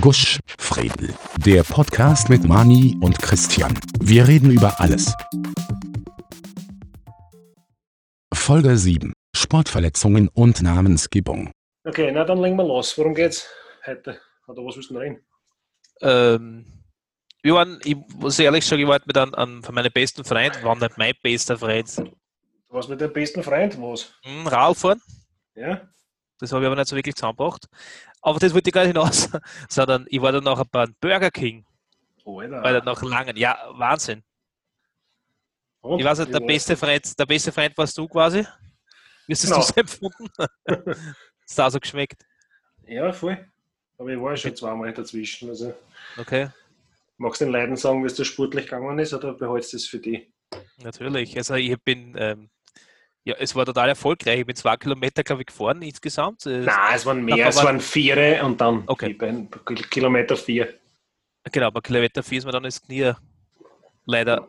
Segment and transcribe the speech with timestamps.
[0.00, 1.14] Gusch, Fredel.
[1.38, 3.78] Der Podcast mit Mani und Christian.
[4.00, 5.14] Wir reden über alles.
[8.34, 9.12] Folge 7.
[9.34, 11.50] Sportverletzungen und Namensgebung.
[11.84, 12.98] Okay, na dann legen wir los.
[12.98, 13.48] Worum geht's
[13.86, 14.20] heute?
[14.48, 15.26] Oder was willst du denn reden?
[16.00, 16.66] Ähm,
[17.42, 20.62] wir waren, ich muss ehrlich sagen, ich war mit einem, einem von meinen besten Freunden,
[20.62, 21.96] war nicht mein bester Freund.
[21.96, 22.12] Du
[22.68, 24.12] warst mit deinem besten Freund, was?
[24.22, 25.00] Hm, Radl fahren.
[25.54, 25.88] Ja?
[26.38, 27.66] Das habe ich aber nicht so wirklich zusammengebracht.
[28.22, 29.28] Aber das wollte ich gar nicht hinaus.
[29.68, 31.64] Sondern ich war dann nachher beim Burger King.
[32.24, 32.62] Oh, Alter.
[32.62, 33.36] Weil nach langen.
[33.36, 34.22] Ja, Wahnsinn.
[35.80, 36.00] Und?
[36.00, 38.44] Ich weiß nicht, der beste Freund, der beste Freund warst du quasi.
[39.26, 39.56] Wie hast Genau.
[39.56, 40.28] du es empfunden?
[41.46, 42.24] Ist da so geschmeckt?
[42.86, 43.46] Ja, voll.
[43.98, 45.48] Aber ich war schon zweimal dazwischen.
[45.48, 45.74] Also,
[46.16, 46.50] Okay,
[47.18, 49.86] magst du den Leuten sagen, wie es dir sportlich gegangen ist, oder behaltest du es
[49.86, 50.28] für dich?
[50.78, 51.36] natürlich.
[51.36, 52.50] Also ich bin, ähm,
[53.26, 54.40] ja, es war total erfolgreich.
[54.40, 56.46] Ich bin zwei Kilometer, glaube ich, gefahren insgesamt.
[56.46, 59.18] Äh, Nein, es waren mehr, es waren vier und dann Okay.
[59.90, 60.78] Kilometer vier.
[61.50, 63.12] Genau, bei Kilometer 4 ist mir dann das Knie
[64.04, 64.48] leider.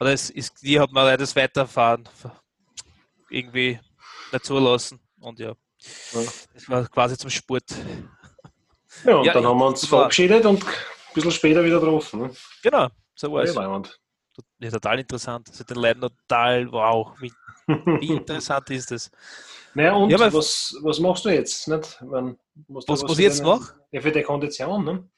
[0.00, 2.08] Oder das ist, Knie hat mir leider das Weiterfahren
[3.30, 3.78] irgendwie
[4.32, 5.00] nicht zulassen.
[5.20, 5.54] Und ja,
[6.54, 7.64] das war quasi zum Sport.
[9.04, 10.70] Ja, und Ja, dann haben wir uns verabschiedet und ein
[11.14, 12.20] bisschen später wieder getroffen.
[12.20, 12.30] Ne?
[12.62, 13.54] Genau, so war es.
[14.60, 15.48] Ja, total interessant.
[15.50, 17.32] Also den Leuten total, wow, wie,
[18.00, 19.10] wie interessant ist das?
[19.74, 21.68] Naja, und Ja, was, was machst du jetzt?
[21.68, 22.00] Nicht?
[22.00, 22.36] Du
[22.68, 23.74] Was- was ich jetzt mache?
[23.92, 25.08] Ja, für die Kondition, ne?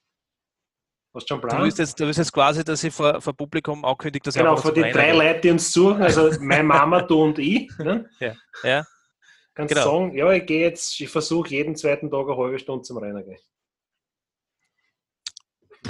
[1.14, 1.64] Hast du schon einen Du Plan?
[1.64, 4.60] willst jetzt, du willst jetzt quasi, dass ich vor, vor Publikum ankündige, dass Genau, ich
[4.62, 8.08] für einfach die drei Leute, die uns suchen, also meine Mama, du und ich, ne?
[8.20, 8.36] gehe.
[8.62, 8.86] Ja,
[9.54, 9.84] kannst Genau.
[9.86, 13.24] sagen, ja, ich gehe jetzt, ich versuche jeden zweiten Tag eine halbe Stunde zum Rennen
[13.24, 13.38] gehen.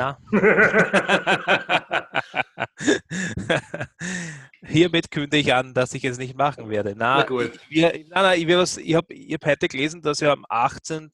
[0.01, 0.19] Na.
[4.67, 6.95] Hiermit kündige ich an, dass ich es nicht machen werde.
[6.97, 7.53] Na, Na gut.
[7.69, 11.11] Ich, wir, nein, nein, ich, was- ich habe hab heute gelesen, dass ja am 18.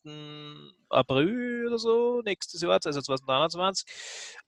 [0.88, 3.86] April oder so, nächstes Jahr, also 2021,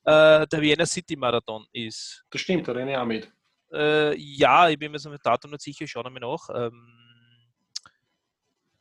[0.05, 2.25] äh, der Vienna City Marathon ist.
[2.30, 3.30] Das stimmt, da renne ich auch mit.
[3.73, 6.48] Äh, ja, ich bin mir so mit Datum nicht sicher, schauen wir nach.
[6.55, 6.95] Ähm,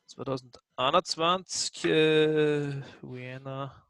[0.06, 3.84] 2021 äh, Vienna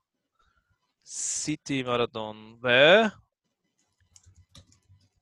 [1.11, 3.11] City Marathon, weil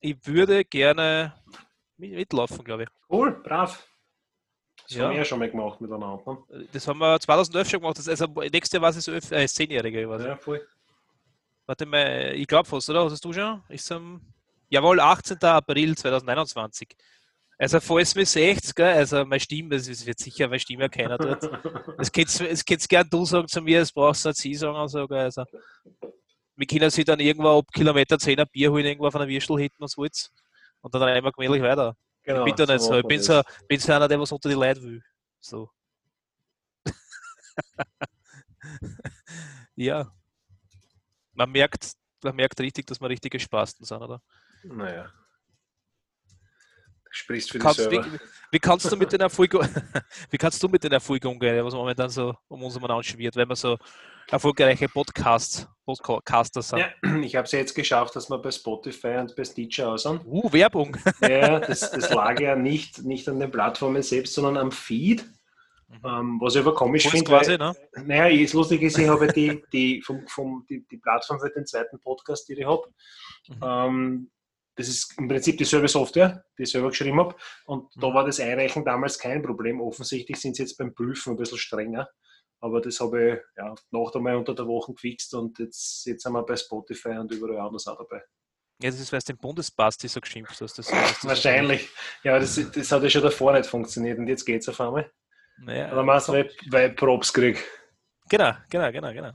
[0.00, 1.32] ich würde gerne
[1.97, 2.88] mit- mitlaufen, glaube ich.
[3.08, 3.86] Cool, brav.
[4.82, 5.04] Das Ja.
[5.04, 6.20] haben wir ja schon mal gemacht miteinander.
[6.48, 6.69] Ne?
[6.72, 7.98] Das haben wir 2011 schon gemacht.
[7.98, 10.02] Das, also nächstes Jahr war es elf- äh, 10-Jährige.
[10.02, 10.28] ich weiß nicht.
[10.28, 10.66] Ja, voll.
[11.66, 13.04] Warte mal, ich glaube fast, oder?
[13.10, 13.62] Hast du schon?
[13.69, 14.20] Ist am,
[14.69, 15.38] jawohl, 18.
[15.48, 16.96] April 2021.
[17.59, 21.17] Also, falls mir seht, gell, also meine Stimme, das ist- wird sicher meine Stimme keiner
[21.17, 21.43] dort.
[21.99, 24.77] Es geht es geht's gern du sagen zu mir, es brauchst du nicht sie sagen.
[24.77, 25.44] Also, gell, also.
[26.59, 29.59] Wir können sich dann irgendwo ab Kilometer 10 ein Bier holen, irgendwo von einer Würstel
[29.59, 30.31] hinten und so will's.
[30.81, 31.94] Und dann wir gemütlich weiter.
[32.22, 32.99] Genau, ich bin da nicht so.
[32.99, 35.03] Ich bin so, bin so einer, der was unter die Leute will.
[35.41, 35.71] So.
[39.77, 40.11] ja.
[41.34, 41.93] Man merkt,
[42.23, 44.23] man merkt richtig, dass wir richtige Spasten sind, oder?
[44.65, 45.11] Naja.
[47.16, 48.00] Sprichst für Kannst, wie,
[48.50, 49.54] wie kannst du mit den Erfolg,
[50.31, 53.49] wie kannst du mit den Erfolg umgehen, was momentan so um uns herum schwirrt, wenn
[53.49, 53.78] wir so
[54.31, 56.81] erfolgreiche Podcasts, Podcaster sind?
[56.81, 56.88] Ja,
[57.22, 60.21] ich habe es jetzt geschafft, dass wir bei Spotify und bei Stitcher aus sind.
[60.26, 60.97] Uh, Werbung.
[61.22, 65.25] Ja, das, das lag ja nicht, nicht an den Plattformen selbst, sondern am Feed.
[65.88, 65.97] Mhm.
[66.05, 67.75] Ähm, was ich aber komisch finde, quasi, ne?
[68.05, 71.65] naja, das Lustige ist, ich habe die, die, vom, vom, die, die Plattform für den
[71.65, 72.82] zweiten Podcast, die ich habe.
[73.49, 73.56] Mhm.
[73.62, 74.31] Ähm,
[74.76, 77.34] das ist im Prinzip dieselbe Software, die ich selber geschrieben habe.
[77.64, 78.14] Und da Mhm.
[78.14, 79.81] war das Einreichen damals kein Problem.
[79.81, 82.09] Offensichtlich sind sie jetzt beim Prüfen ein bisschen strenger.
[82.60, 86.32] Aber das habe ich ja, nach einmal unter der Woche gefixt und jetzt, jetzt sind
[86.32, 88.22] wir bei Spotify und überall anders auch dabei.
[88.82, 90.78] Ja, das ist, weil du den Bundesbasti so geschimpft hast.
[90.78, 91.88] Das, das, Wahrscheinlich.
[92.22, 95.10] Ja, das, das hat ja schon davor nicht funktioniert und jetzt geht es auf einmal.
[95.58, 97.62] Naja, Oder meinst du, weil, weil Props krieg?
[98.28, 99.32] Genau, genau, genau, genau.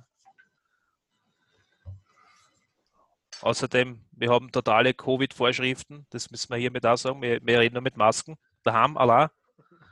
[3.42, 7.22] Außerdem, wir haben totale Covid-Vorschriften, das müssen wir hiermit auch sagen.
[7.22, 8.38] Wir, wir reden nur mit Masken.
[8.64, 9.30] Daheim, allein.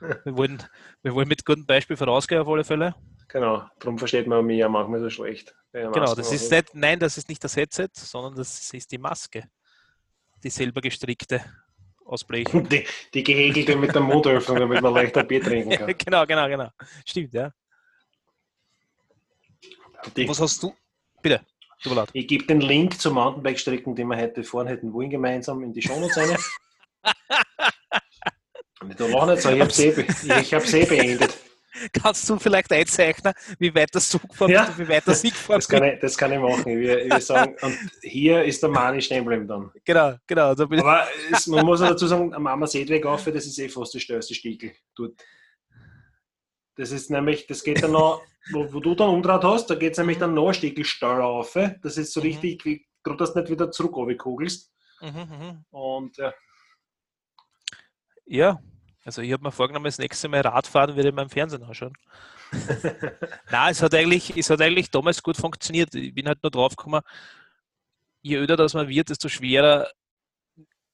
[0.24, 0.62] Wir wollen,
[1.02, 2.94] wir wollen mit gutem Beispiel vorausgehen auf alle Fälle.
[3.28, 5.54] Genau, darum versteht man mich ja manchmal so schlecht.
[5.74, 9.44] Genau, das ist nicht, nein, das ist nicht das Headset, sondern das ist die Maske.
[10.42, 11.44] Die selber gestrickte
[12.06, 12.48] aus Blech.
[12.70, 15.94] Die, die gehäkelte mit der Mundöffnung, damit man leichter Bier trinken kann.
[15.96, 16.68] genau, genau, genau.
[17.04, 17.52] Stimmt, ja.
[20.16, 20.74] Die, Was hast du?
[21.22, 21.44] Bitte,
[21.82, 22.10] tut mir leid.
[22.12, 25.82] ich gebe den Link zur Mountainbike-Strecken, die wir heute fahren hätten wollen, gemeinsam in die
[25.82, 26.36] Shownotes rein.
[28.96, 31.36] Da war nicht so, ich habe eh, be- ich hab's eh beendet.
[31.92, 34.64] Kannst du vielleicht einzeichnen, wie weit das Zug gefahren Ja.
[34.64, 36.66] bist und wie weit das ich gefahren Das kann ich, das kann ich machen.
[36.68, 39.70] Ich will sagen, und hier ist der Mani stehen bleiben dann.
[39.84, 40.54] Genau, genau.
[40.54, 43.68] Da Aber es, man muss auch dazu sagen, am Mama Seedweg auf, das ist eh
[43.68, 45.12] fast die stärkste Stiegel dort.
[46.76, 49.92] Das ist nämlich, das geht dann noch wo, wo du dann umdraht hast, da geht
[49.92, 51.56] es nämlich dann noch ein Stückchen steiler auf.
[51.82, 52.26] Das ist so Mhm.
[52.26, 54.72] richtig, wie du das nicht wieder zurück kugelst.
[55.00, 55.64] Mhm, mhm.
[55.70, 56.32] Und ja,
[58.26, 58.58] Ja,
[59.04, 61.94] also ich habe mir vorgenommen, das nächste Mal Radfahren werde ich mal im Fernsehen anschauen.
[63.50, 65.94] Nein, es hat, eigentlich, es hat eigentlich damals gut funktioniert.
[65.94, 67.00] Ich bin halt nur drauf gekommen,
[68.22, 69.90] je öder das man wird, desto schwerer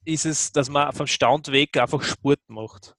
[0.04, 2.94] ist es, dass man vom Stand weg einfach Sport macht.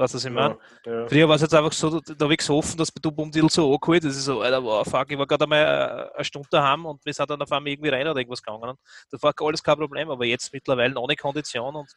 [0.00, 0.56] Weißt du, was ich meine?
[0.86, 1.08] ja, ja.
[1.08, 4.02] Früher war es jetzt einfach so, da habe ich gesoffen, dass du Bumdil so angeholt.
[4.02, 7.04] Das ist so, Alter, wow, fuck, ich war gerade einmal äh, eine Stunde daheim und
[7.04, 8.76] wir sind dann auf einmal irgendwie rein oder irgendwas gegangen.
[9.10, 11.76] Das war alles kein Problem, aber jetzt mittlerweile ohne Kondition.
[11.76, 11.92] Und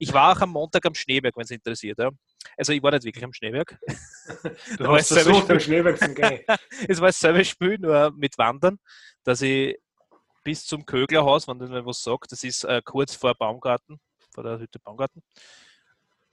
[0.00, 1.96] ich war auch am Montag am Schneeberg, wenn es interessiert.
[2.00, 2.10] Ja.
[2.56, 3.78] Also ich war nicht wirklich am Schneeberg.
[4.76, 5.60] Du Da war hast versucht, am.
[5.60, 6.40] Schneeberg zu gehen.
[6.88, 8.80] Es war dasselbe Spiel, nur mit Wandern,
[9.22, 9.78] dass ich
[10.42, 14.00] bis zum Köglerhaus, wenn du mir was sagt, das ist äh, kurz vor Baumgarten,
[14.34, 15.22] vor der Hütte Baumgarten,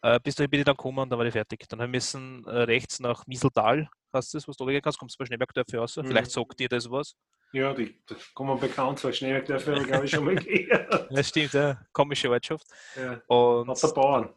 [0.01, 1.67] äh, bis dahin bin ich dann gekommen und dann war ich fertig.
[1.69, 4.99] Dann haben wir müssen äh, rechts nach Mieseltal, hast du das, was du runtergehen kannst,
[4.99, 5.95] kommst du bei Schneebergdörfer raus.
[5.97, 6.05] Mhm.
[6.05, 7.15] Vielleicht sagt dir das was.
[7.53, 11.07] Ja, die, die kommen bekannt vor Schneeberg, dafür habe ich, glaube ich, schon mal gehört.
[11.11, 11.81] Das stimmt, ja.
[11.91, 12.65] komische Ortschaft.
[12.95, 13.21] Ja.
[13.27, 14.33] Und Hat der Bauern.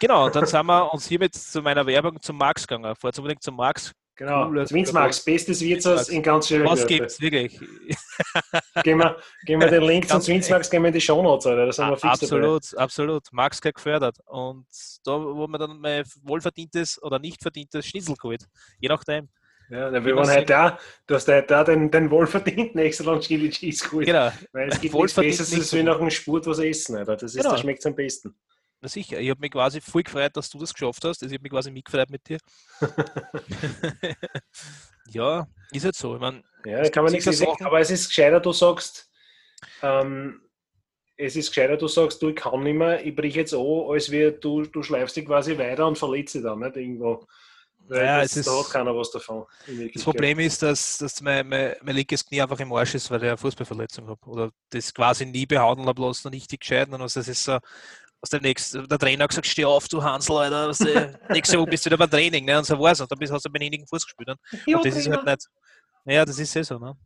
[0.00, 2.96] genau, dann sind wir uns hiermit zu meiner Werbung zum Max gegangen.
[2.96, 3.92] Fahrt unbedingt zum Max.
[4.16, 4.48] Genau.
[4.48, 6.70] Cool, Zwinsmax, bestes Wirtshaus in ganz Schneeberg.
[6.70, 7.60] Was gibt's wirklich?
[8.82, 11.66] Gehen wir, gehen wir den Link zum Zwinsmax gehen wir in die Shownotes, Alter.
[11.66, 12.46] Da sind wir fix dabei.
[12.46, 13.32] absolut, absolut.
[13.32, 14.16] Max gleich gefördert.
[14.24, 14.66] Und
[15.04, 18.46] da, wo man dann mein wohlverdientes oder nicht verdientes Schnitzel geholt.
[18.80, 19.28] Je nachdem.
[19.68, 20.78] Ja, wir waren man heute da,
[21.08, 24.06] du hast heute da den, den wohlverdienten extra Chili Cheese geholt.
[24.06, 24.30] Genau.
[24.52, 25.82] Weil es gibt nichts Besseres, als gut.
[25.84, 27.16] nach einem Spurt was essen, Alter.
[27.16, 27.50] Das, ist, Genau.
[27.50, 28.34] das schmeckt am besten.
[28.80, 29.18] Na sicher.
[29.20, 31.22] Ich habe mich quasi voll gefreut, dass du das geschafft hast.
[31.22, 32.38] Also ich habe mich quasi mitgefreut mit dir.
[35.08, 36.14] ja, ist jetzt so.
[36.14, 37.64] Ich meine, Ja, kann man nichts sagen.
[37.64, 39.10] Aber es ist gescheiter, du sagst,
[39.82, 40.42] ähm,
[41.16, 44.10] es ist gescheiter, du sagst, du, ich kann nicht mehr, ich brich jetzt an, als
[44.10, 47.26] wie du, du schleifst dich quasi weiter und verletzt dich dann nicht irgendwo.
[47.88, 49.44] Weil Ja, das, es ist- da hat keiner was davon.
[49.94, 50.02] das.
[50.02, 53.28] Problem ist, dass, dass mein, mein, mein linkes Knie einfach im Arsch ist, weil ich
[53.28, 54.26] eine Fußballverletzung habe.
[54.26, 56.94] Oder das quasi nie behandeln habe lassen, nicht richtig gescheiden.
[56.94, 57.58] Und also das ist so,
[58.22, 60.68] aus dem nächsten, der Trainer hat gesagt, steh auf, du Hansel, Alter.
[60.68, 62.44] weißt du, nächste Woche bist du wieder beim Training.
[62.44, 62.58] Ne?
[62.58, 63.00] Und so war es.
[63.00, 64.28] Und dann bist, hast du beim Fuß gespielt.
[64.28, 64.36] Ne?
[64.66, 65.46] Ja, Und das ist halt nicht.
[66.06, 66.78] Ja, das ist eh so.
[66.78, 66.96] Ne?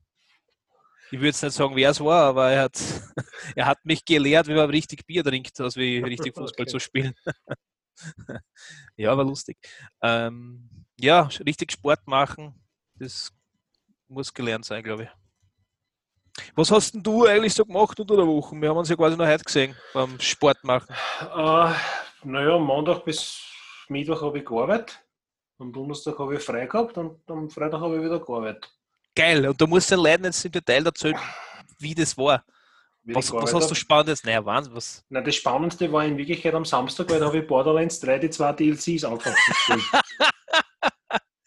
[1.12, 2.78] Ich würde jetzt nicht sagen, wer es war, aber er hat,
[3.56, 6.70] er hat mich gelehrt, wie man richtig Bier trinkt, als wie richtig Fußball Okay.
[6.70, 7.14] zu spielen.
[8.96, 9.58] ja, war lustig.
[10.02, 12.54] Ähm, ja, richtig Sport machen,
[12.94, 13.32] das
[14.08, 15.08] muss gelernt sein, glaube ich.
[16.54, 18.54] Was hast denn du eigentlich so gemacht unter der Woche?
[18.56, 20.94] Wir haben uns ja quasi noch heute gesehen beim Sport machen.
[21.20, 21.72] Äh,
[22.24, 23.40] naja, Montag bis
[23.88, 25.00] Mittwoch habe ich gearbeitet.
[25.58, 28.70] Am Donnerstag habe ich frei gehabt und am Freitag habe ich wieder gearbeitet.
[29.14, 31.18] Geil, und du musst den Leuten jetzt im Detail erzählen,
[31.78, 32.44] wie das war.
[33.02, 33.74] Wie Was, was hast du.
[33.74, 34.24] Spannendes?
[34.24, 35.04] Naja, Wahnsinn, was.
[35.08, 38.30] Nein, das Spannendste war in Wirklichkeit am Samstag, weil da habe ich Borderlands 3 die
[38.30, 39.82] zwei DLCs angefangen zu spielen.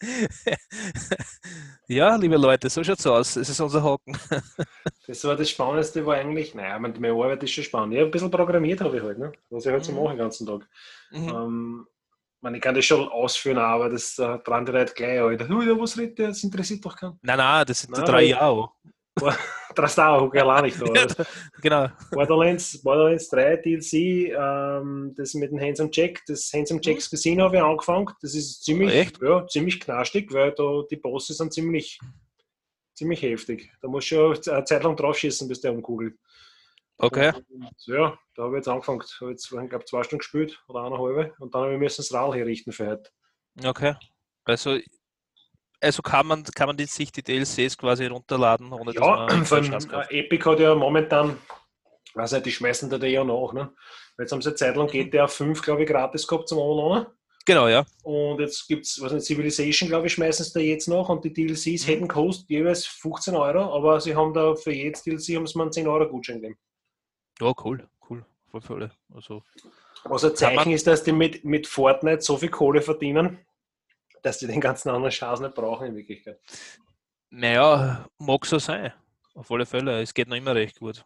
[1.88, 3.36] ja, liebe Leute, so schaut's aus.
[3.36, 4.16] Es ist unser Haken.
[5.06, 7.94] Das war das Spannendste, war eigentlich, naja, meine Arbeit ist schon spannend.
[7.94, 9.32] Ja, ein bisschen programmiert habe ich halt, ne?
[9.50, 9.98] was ich halt so Mhm.
[9.98, 10.66] mache den ganzen Tag.
[11.10, 11.28] Mhm.
[11.28, 11.86] Ähm,
[12.54, 15.46] ich kann das schon ausführen, aber das äh, dran die Leute gleich, Alter.
[15.48, 16.28] Was redet der?
[16.28, 17.18] Das interessiert doch keinen.
[17.20, 18.70] Nein, nein, das sind die Nein, drei Jahre.
[19.74, 20.30] Da.
[20.32, 21.26] Ja, Alter.
[21.62, 21.88] Genau.
[22.10, 23.92] Borderlands, Borderlands 3 DLC,
[24.32, 28.10] ähm, das mit dem Handsome Jack, das Handsome Jacks Casino habe ich angefangen.
[28.20, 29.22] Das ist ziemlich, Echt?
[29.22, 31.98] ja, ziemlich knastig, weil da die Bosse sind ziemlich,
[32.94, 33.72] ziemlich heftig.
[33.80, 36.16] Da musst du schon eine Zeit lang draufschießen, bis der umkugelt.
[36.98, 37.32] Okay.
[37.50, 39.02] Und, ja, da habe ich jetzt angefangen.
[39.20, 41.38] Habe jetzt, ich glaube, zwei Stunden gespielt oder eineinhalb.
[41.40, 43.10] Und dann habe ich müssen das Rad herrichten für heute.
[43.64, 43.94] Okay.
[44.44, 44.78] Also,
[45.84, 50.06] also kann man, kann man die, sich die DLCs quasi runterladen, ohne Ja, dass man
[50.10, 51.36] Epic hat ja momentan,
[52.14, 53.52] weiß nicht, die schmeißen da ja nach.
[53.52, 53.72] Ne?
[54.18, 57.06] Jetzt haben sie eine Zeit lang GTA 5, glaube ich, gratis gehabt zum Online.
[57.46, 57.84] Genau, ja.
[58.04, 61.10] Und jetzt gibt es, was nicht, Civilization, glaube ich, schmeißen sie da jetzt noch.
[61.10, 61.90] Und die DLCs Mhm.
[61.90, 65.64] hätten gekostet jeweils 15 Euro, aber sie haben da für jedes DLC haben sie mir
[65.64, 66.58] einen 10 Euro Gutschein gegeben.
[67.40, 68.24] Ja, cool, cool.
[68.50, 68.90] Voll Fälle.
[69.14, 69.42] Also,
[70.04, 73.38] Was ein man- Zeichen ist, dass die mit, mit Fortnite so viel Kohle verdienen,
[74.24, 76.40] dass die den ganzen anderen Chance nicht brauchen in Wirklichkeit.
[77.30, 78.92] naja, mag so sein.
[79.34, 80.00] Auf alle Fälle.
[80.00, 81.04] Es geht noch immer recht gut.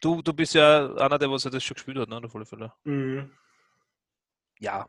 [0.00, 2.20] Du, du bist ja einer, der was das schon gespielt hat, ne?
[2.22, 2.72] Auf alle Fälle.
[2.84, 3.30] Mhm.
[4.60, 4.86] Ja.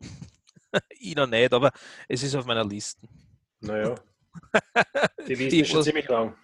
[0.90, 1.70] ich noch nicht, aber
[2.08, 3.08] es ist auf meiner Liste.
[3.60, 3.94] Naja.
[5.26, 6.36] Die Liste ist schon ziemlich lang.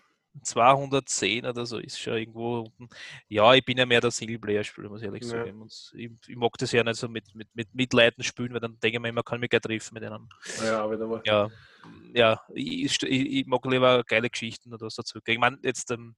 [0.42, 2.88] 210 oder so ist schon irgendwo unten.
[3.28, 5.28] Ja, ich bin ja mehr der Singleplayer-Spieler, muss ich ehrlich Ja.
[5.28, 5.60] sagen.
[5.60, 8.78] Und ich, ich mag das ja nicht so mit, mit, mit Mitleiden spielen, weil dann
[8.80, 10.28] denke ich mir immer, kann mich gleich treffen mit denen.
[10.64, 11.22] Ja, wieder mal.
[11.26, 11.50] Ja,
[12.14, 15.18] ja ich, ich, ich mag lieber geile Geschichten oder was dazu.
[15.24, 16.16] Ich meine, jetzt, ähm,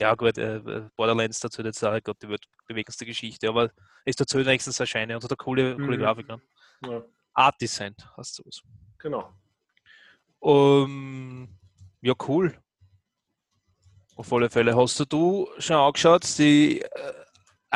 [0.00, 0.60] ja gut, äh,
[0.96, 3.70] Borderlands dazu jetzt auch Gott, die wird bewegendste Geschichte, aber
[4.04, 6.00] es dazu wenigstens erscheinen und hat eine coole, coole Mhm.
[6.02, 6.28] Grafik.
[6.28, 6.40] Ne?
[6.86, 7.04] Ja,
[7.34, 8.62] Art Design hast du was.
[8.98, 9.32] genau.
[10.42, 11.48] Um,
[12.00, 12.58] ja, cool.
[14.16, 14.76] Auf alle Fälle.
[14.76, 16.88] Hast du schon angeschaut, die äh,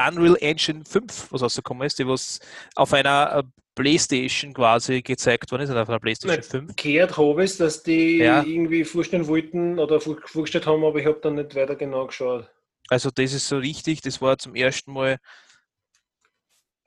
[0.08, 2.40] Unreal Engine 5, was rausgekommen ist, die was
[2.74, 3.42] auf einer äh,
[3.74, 6.76] Playstation quasi gezeigt worden ist, oder auf einer Playstation 5?
[6.76, 8.42] Gehört habe ich dass die Ja.
[8.42, 12.48] irgendwie vorstellen wollten oder vor- vorgestellt haben, aber ich habe dann nicht weiter genau geschaut.
[12.88, 15.18] Also das ist so richtig, das war zum ersten Mal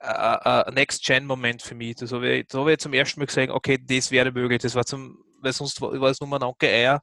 [0.00, 1.96] ein Next-Gen-Moment für mich.
[1.96, 4.60] Das habe ich, da habe ich zum ersten Mal gesagt, okay, das wäre möglich.
[4.62, 7.02] Das war zum, weil sonst war, es nur ein Anke Eier,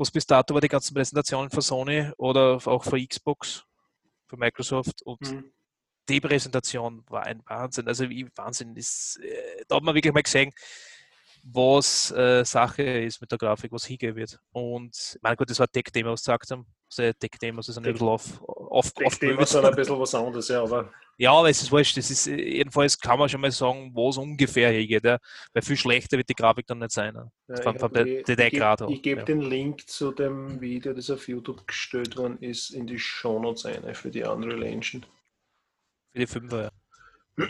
[0.00, 3.64] was bis dato war die ganzen Präsentationen von Sony oder auch von Xbox,
[4.26, 5.52] von Microsoft und Hm.
[6.08, 7.86] die Präsentation war ein Wahnsinn.
[7.86, 10.52] Also wie Wahnsinn ist, äh, da hat man wirklich mal gesehen,
[11.42, 14.38] was äh, Sache ist mit der Grafik, was hingehen wird.
[14.52, 16.66] Und mein Gott, das war Tech-Thema, was gesagt haben.
[16.98, 20.62] Also Tech-Thema, das ist ein bisschen auf, auf, das ist ein bisschen was anderes, ja,
[20.62, 21.96] aber Ja, aber es ist wurscht.
[21.96, 25.04] Das ist, jedenfalls kann man schon mal sagen, wo es ungefähr hingeht.
[25.04, 25.18] Ja?
[25.52, 27.14] Weil viel schlechter wird die Grafik dann nicht sein.
[27.14, 27.30] Ja?
[27.54, 29.24] Ja, vom hab- De- ich- gebe ja.
[29.24, 33.94] den Link zu dem Video, das auf YouTube gestellt worden ist, in die Shownotes ein
[33.94, 35.06] für die Unreal Engine.
[36.12, 36.72] Für die Fünfer.
[37.36, 37.46] Ja.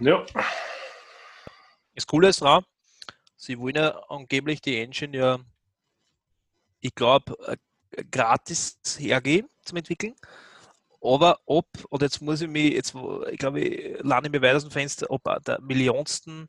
[0.00, 0.26] ja,
[1.94, 2.64] Das Coole ist dran,
[3.36, 5.38] sie wollen ja angeblich die Engine ja,
[6.80, 7.36] ich glaube,
[8.10, 10.14] gratis hergeben zum Entwickeln.
[11.00, 12.94] Aber ob, und jetzt muss ich mich, jetzt,
[13.30, 16.48] ich glaube, ich lande mir weiter aus dem Fenster, ob der millionsten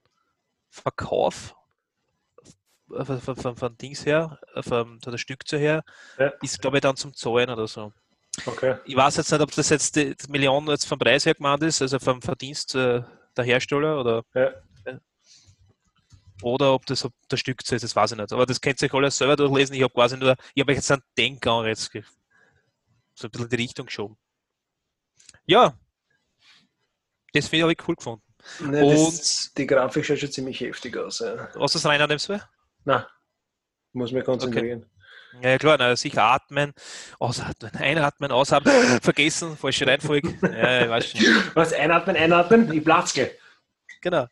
[0.69, 1.55] Verkauf
[2.89, 5.83] von, von, von, Dings her, von, von der Stückzahl her,
[6.17, 6.31] Ja.
[6.41, 7.91] ist, glaube ich, dann zum Zahlen oder so.
[8.45, 8.77] okay.
[8.85, 11.63] Ich weiß jetzt nicht, ob das jetzt die, die Million jetzt vom Preis her gemeint
[11.63, 13.03] ist, also vom Verdienst äh,
[13.35, 14.51] der Hersteller oder, Ja.
[16.41, 18.31] Oder ob das Stückzahl ist, das weiß ich nicht.
[18.31, 19.75] Aber das könnt ihr euch alles selber durchlesen.
[19.75, 21.89] Ich habe quasi nur, ich habe jetzt einen Denkanreiz
[23.13, 24.17] so ein bisschen in die Richtung geschoben.
[25.45, 25.73] Ja,
[27.33, 28.23] das finde ich cool gefunden.
[28.59, 31.19] Ne, das, die Grafik schaut schon ziemlich heftig aus.
[31.19, 31.49] Ja.
[31.55, 32.41] Was ist rein an dem zwei?
[32.85, 33.09] Na,
[33.93, 34.85] muss mich konzentrieren.
[35.41, 36.73] Ja, ja, klar, na, sicher atmen,
[37.19, 40.37] ausatmen, einatmen, ausatmen, vergessen, falsche Reihenfolge.
[40.41, 40.89] Ja.
[41.53, 41.73] Was?
[41.73, 42.71] Einatmen, einatmen?
[42.71, 43.37] Ich platzke.
[44.01, 44.27] Genau.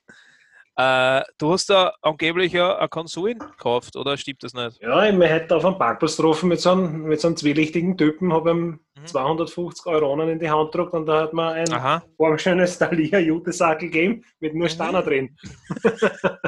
[0.77, 4.81] Äh, du hast da angeblich ja eine Konsole gekauft, oder stimmt das nicht?
[4.81, 7.97] Ja, ich bin heute auf einem Parkplatz getroffen mit so einem, mit so einem zwielichtigen
[7.97, 9.07] Typen, habe ihm Mhm.
[9.07, 12.01] 250 Euronen in die Hand gedruckt und da hat mir ein Aha.
[12.17, 15.05] formschönes Thalia Jutesackel gegeben mit nur Stanner Mhm.
[15.05, 15.37] drin.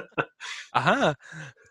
[0.72, 1.14] Aha.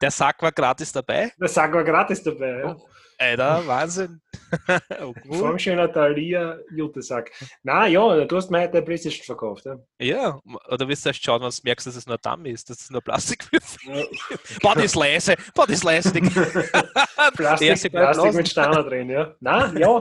[0.02, 1.32] Der Sack war gratis dabei.
[1.40, 2.60] Der Sack war gratis dabei.
[2.60, 2.76] Ja.
[3.18, 4.20] Alter, Wahnsinn.
[5.00, 5.38] oh, cool.
[5.38, 7.32] Formschöner Thalia Jutesack.
[7.62, 9.64] Na ja, du hast mir heute eine Playstation verkauft.
[9.64, 9.78] Ja.
[9.98, 12.80] Ja, oder wirst du erst schauen, wenn du merkst, dass es nur Damm ist, dass
[12.82, 14.04] es nur Plastikwürfel Ja.
[14.62, 15.34] Boah, das ist leise.
[15.54, 16.12] Boah, das ist leise.
[17.36, 19.34] Plastik, Plastik mit Stanner drin, ja.
[19.40, 20.00] Na, ja.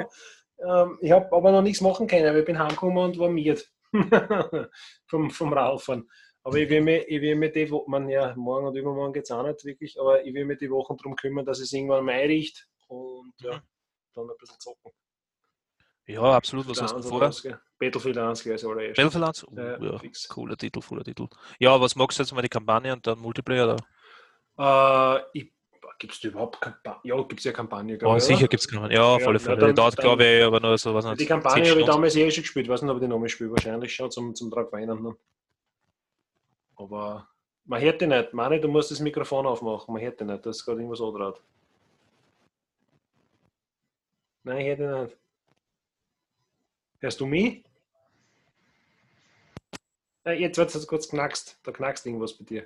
[0.59, 3.65] Ähm, ich habe aber noch nichts machen können, weil ich bin heimgekommen und war miert.
[5.07, 6.09] vom, vom Radfahren.
[6.43, 9.31] Aber ich will mich, ich will mich die man ja, morgen und übermorgen geht es
[9.31, 12.11] auch nicht wirklich, aber ich will mich die Wochen darum kümmern, dass es irgendwann mal
[12.11, 13.61] einricht und ja, Mhm.
[14.13, 14.91] dann ein bisschen zocken.
[16.07, 16.67] Ja, absolut.
[16.69, 17.31] Was hast du vor?
[17.79, 18.95] Battlefield 1 gleich als allererst.
[18.97, 19.43] Battlefield 1?
[19.47, 21.27] Oh, Ja, ja, cooler Titel, cooler Titel.
[21.59, 23.75] Ja, was magst du jetzt mal die Kampagne und dann Multiplayer?
[24.57, 25.17] Oder?
[25.17, 25.51] Äh, ich,
[25.97, 26.99] gibt es überhaupt Kampagne?
[27.03, 28.23] Ja, gibt es ja Kampagne, Oh, glaube ich.
[28.23, 28.95] sicher gibt es Kampagne.
[28.95, 29.57] Ja, Ja, volle na, Fälle.
[29.57, 31.17] dann- Die dauert, glaube ich, aber nur so was.
[31.17, 33.51] Die Kampagne habe ich damals eh schon gespielt, weiß nicht, ob ich die nochmal spiele,
[33.51, 35.15] wahrscheinlich schon zum, zum Tag Weihnachten.
[36.75, 37.27] Aber
[37.65, 38.33] man hört die nicht.
[38.33, 41.41] Mani, du musst das Mikrofon aufmachen, man hört die nicht, das ist gerade irgendwas andraht.
[44.45, 45.17] Nein, ich hätte nicht.
[46.99, 47.63] Hörst du mich?
[50.25, 51.59] Äh, Jetzt wird es kurz knackst.
[51.63, 52.65] Da knackst irgendwas bei dir.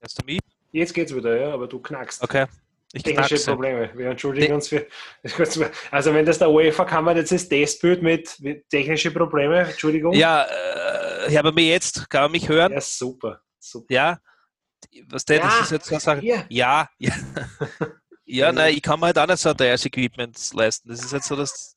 [0.00, 0.40] Hörst du mich?
[0.72, 2.22] Jetzt geht's wieder, ja, aber du knackst.
[2.22, 2.46] Okay.
[2.92, 3.44] Ich Technische.
[3.50, 3.90] Probleme.
[3.94, 4.86] Wir entschuldigen Te- uns für.
[5.90, 10.12] Also, wenn das der UEFA kammer jetzt das Testbild mit, mit technische Probleme, Entschuldigung.
[10.14, 12.08] Ja, äh, hören wir mich jetzt?
[12.08, 12.72] Kann man mich hören?
[12.72, 13.42] Ja, super.
[13.58, 13.92] super.
[13.92, 14.20] Ja?
[15.08, 15.40] Was denn?
[15.42, 16.24] Das Ja, ist jetzt so Sache.
[16.24, 16.88] Ja, ja.
[18.26, 20.88] Ja, nein, ich kann mir halt auch nicht so ein teures Equipment leisten.
[20.88, 21.76] Das ist jetzt so, dass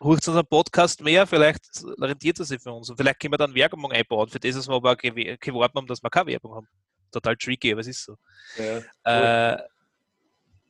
[0.00, 1.64] hört unseren Podcast mehr, vielleicht
[1.98, 2.90] rentiert das sich für uns.
[2.90, 5.86] Und vielleicht können wir dann Werbung einbauen, für das, was wir aber gew- geworben haben,
[5.86, 6.68] dass wir keine Werbung haben.
[7.12, 8.16] Total tricky, aber es ist so.
[8.58, 9.52] Ja.
[9.52, 9.62] Äh,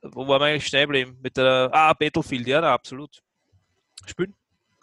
[0.02, 1.18] wo waren wir eigentlich stehen geblieben?
[1.22, 3.20] Mit der, ah, Battlefield, ja, na, absolut.
[4.04, 4.34] Spielen.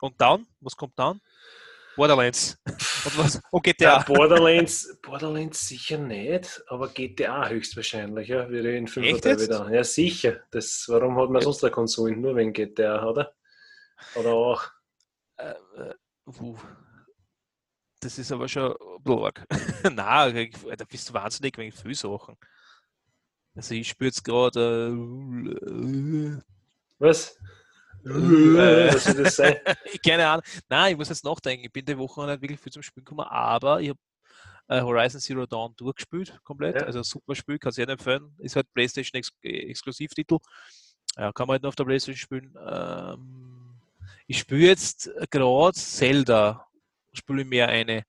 [0.02, 0.46] Und Down?
[0.60, 1.22] Was kommt Down?
[1.96, 2.58] Borderlands.
[3.06, 3.42] Und, was?
[3.52, 4.04] Und Ja, GTA.
[4.04, 8.50] Borderlands, Borderlands sicher nicht, aber GTA höchstwahrscheinlich, ja.
[8.50, 9.44] Wir reden fünf Echt Teil jetzt?
[9.44, 9.72] wieder.
[9.72, 10.42] Ja, sicher.
[10.52, 11.46] Das, warum hat man Ja.
[11.46, 12.16] sonst eine Konsole?
[12.16, 13.34] Nur wegen GTA, oder?
[14.16, 14.64] Oder auch.
[15.38, 15.94] Äh, äh,
[16.26, 16.58] puh.
[18.00, 18.76] Das ist aber schon
[19.08, 19.46] arg.
[19.84, 22.36] Nein, da bist du wahnsinnig wegen viel Sachen.
[23.56, 24.90] Also ich spüre jetzt gerade.
[24.90, 26.42] Äh,
[27.00, 27.38] Was?
[28.06, 28.94] Äh.
[28.94, 29.56] Was soll das sein?
[30.06, 30.46] keine Ahnung.
[30.70, 31.66] Nein, ich muss jetzt nachdenken.
[31.66, 34.00] Ich bin die Woche noch nicht wirklich viel zum Spielen gekommen, aber ich habe
[34.68, 36.76] äh, Horizon Zero Dawn durchgespielt, komplett.
[36.76, 36.84] Ja.
[36.84, 38.34] Also ein super Spiel, kann sehr empfehlen.
[38.40, 40.38] Ist halt PlayStation Ex Exklusivtitel.
[41.18, 42.56] Ja, kann man halt nur auf der PlayStation spielen.
[42.66, 43.82] Ähm,
[44.28, 46.66] ich spiele jetzt gerade Zelda,
[47.14, 48.04] spiele ich mehr eine.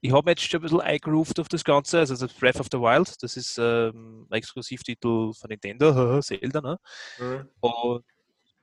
[0.00, 2.78] Ich habe jetzt schon ein bisschen eingegroovt auf das Ganze, also das Breath of the
[2.78, 6.78] Wild, das ist ähm, ein Exklusivtitel von Nintendo, Zelda, ne?
[7.18, 7.48] Mhm.
[7.60, 8.04] Und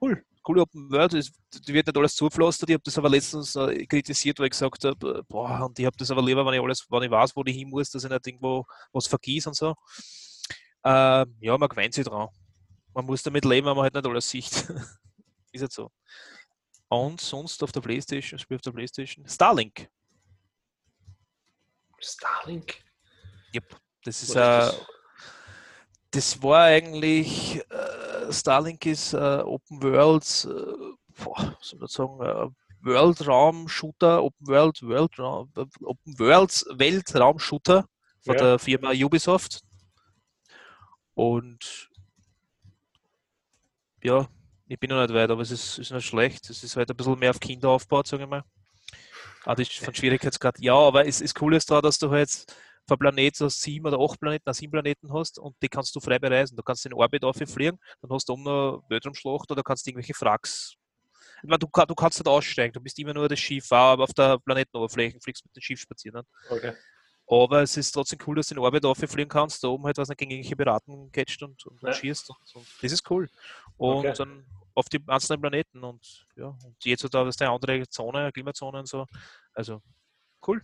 [0.02, 1.14] cool, coole Open World.
[1.14, 2.70] Es die wird nicht alles zugepflastert.
[2.70, 5.86] Ich habe das aber letztens äh, kritisiert, weil ich gesagt habe, äh, boah, und ich
[5.86, 8.06] habe das aber lieber, wenn ich alles, wenn ich weiß, wo ich hin muss, dass
[8.06, 9.76] ich nicht irgendwo was vergieß und so.
[10.86, 12.30] Ähm, ja, man gewöhnt sich dran.
[12.94, 14.46] Man muss damit leben, wenn man halt nicht alles sieht.
[15.52, 15.92] ist halt so.
[16.88, 19.28] Und sonst auf der Playstation, Spiel auf der Playstation.
[19.28, 19.90] Starlink.
[22.00, 22.78] Starlink.
[23.54, 23.76] Yep.
[24.04, 24.88] Das ist, äh, ist das
[26.42, 32.50] war eigentlich, äh, Starlink ist äh, Open World, äh, boah, soll man sagen, äh,
[32.86, 37.86] World-Raum-Shooter, Open World, World Open World Weltraum-Shooter
[38.24, 38.42] von Ja.
[38.42, 39.62] der Firma Ubisoft.
[41.14, 41.90] Und
[44.04, 44.28] ja,
[44.68, 46.50] ich bin noch nicht weit, aber es ist, ist nicht schlecht.
[46.50, 48.44] Es ist halt ein bisschen mehr auf Kinder aufgebaut, sage ich mal.
[49.46, 50.60] Ah, das ist von Schwierigkeitsgrad.
[50.60, 52.46] Ja, aber es ist cool ist da, dass du halt
[52.88, 56.00] von Planet so sieben oder acht Planeten, na, sieben Planeten hast und die kannst du
[56.00, 56.56] frei bereisen.
[56.56, 60.14] Du kannst in den Orbit fliegen, dann hast du oben noch Weltraumschlacht oder kannst irgendwelche
[60.14, 60.76] Fracks.
[61.44, 64.40] Meine, du, du kannst nicht aussteigen, du bist immer nur das Schiff, aber auf der
[64.40, 66.26] Planetenoberfläche fliegst mit dem Schiff spazieren.
[66.50, 66.74] Okay.
[67.30, 69.98] Aber es ist trotzdem cool, dass du in den Orbit fliegen kannst, da oben halt
[69.98, 71.92] was nicht gegen irgendwelche Piraten catcht und, und, Ja.
[71.92, 72.30] schießt.
[72.30, 73.30] Und, und das ist cool.
[73.76, 74.14] Und Okay.
[74.18, 78.32] dann auf die einzelnen Planeten und ja, und jetzt hat da das eine andere Zone,
[78.32, 79.06] Klimazone und so.
[79.54, 79.82] Also
[80.48, 80.62] cool.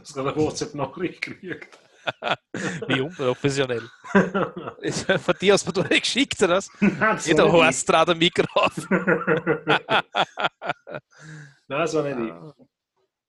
[0.00, 1.78] Hast gerade eine WhatsApp-Nachricht gekriegt.
[2.88, 3.88] Wie unprofessionell.
[5.18, 6.70] Von dir wo du nicht geschickt hast.
[6.80, 8.76] Nein, das Jeder Horst trat ein Mikro auf.
[8.76, 8.90] ich.
[8.90, 10.02] Nein,
[11.68, 12.32] das war nicht ich.
[12.32, 12.54] Ah.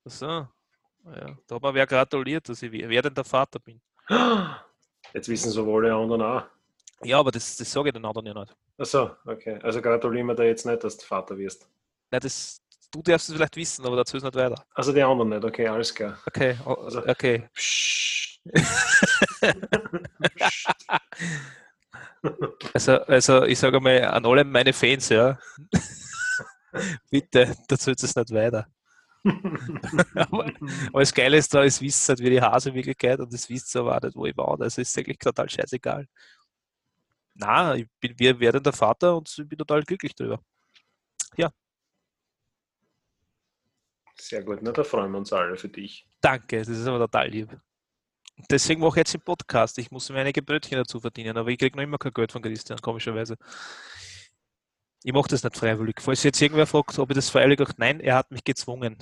[0.06, 0.26] So.
[0.26, 3.82] Ja, da hat mir wer gratuliert, dass ich werdender Vater bin.
[5.14, 6.44] Jetzt wissen so wohl alle anderen auch.
[7.04, 8.56] Ja, aber das, das sage ich den anderen ja nicht.
[8.78, 9.60] Achso, okay.
[9.64, 11.68] Also gratulieren wir dir jetzt nicht, dass du Vater wirst.
[12.12, 14.64] Nein, das, du darfst es vielleicht wissen, aber dazu ist nicht weiter.
[14.74, 16.18] Also die anderen nicht, okay, alles klar.
[16.26, 17.50] Okay, Also- okay.
[22.74, 25.38] Also, also ich sage mal an alle meine Fans, ja.
[27.10, 28.68] Bitte, dazu ist es nicht weiter.
[30.16, 30.46] aber,
[30.88, 33.50] aber das Geile ist da, es wisst halt, wie die Hase in Wirklichkeit und es
[33.50, 34.60] wisst aber auch nicht, wo ich war.
[34.60, 36.08] Also ist eigentlich total scheißegal.
[37.36, 40.40] Na, ich bin wir werdender Vater und ich bin total glücklich drüber.
[44.20, 46.08] Sehr gut, na, da freuen wir uns alle für dich.
[46.22, 47.58] Danke, das ist aber total lieb.
[48.50, 49.78] Deswegen mache ich jetzt den Podcast.
[49.78, 52.42] Ich muss mir einige Brötchen dazu verdienen, aber ich kriege noch immer kein Geld von
[52.42, 53.38] Christian, komischerweise.
[55.04, 56.00] Ich mache das nicht freiwillig.
[56.00, 58.98] Falls jetzt irgendwer fragt, ob ich das freiwillig mache, nein, er hat mich gezwungen.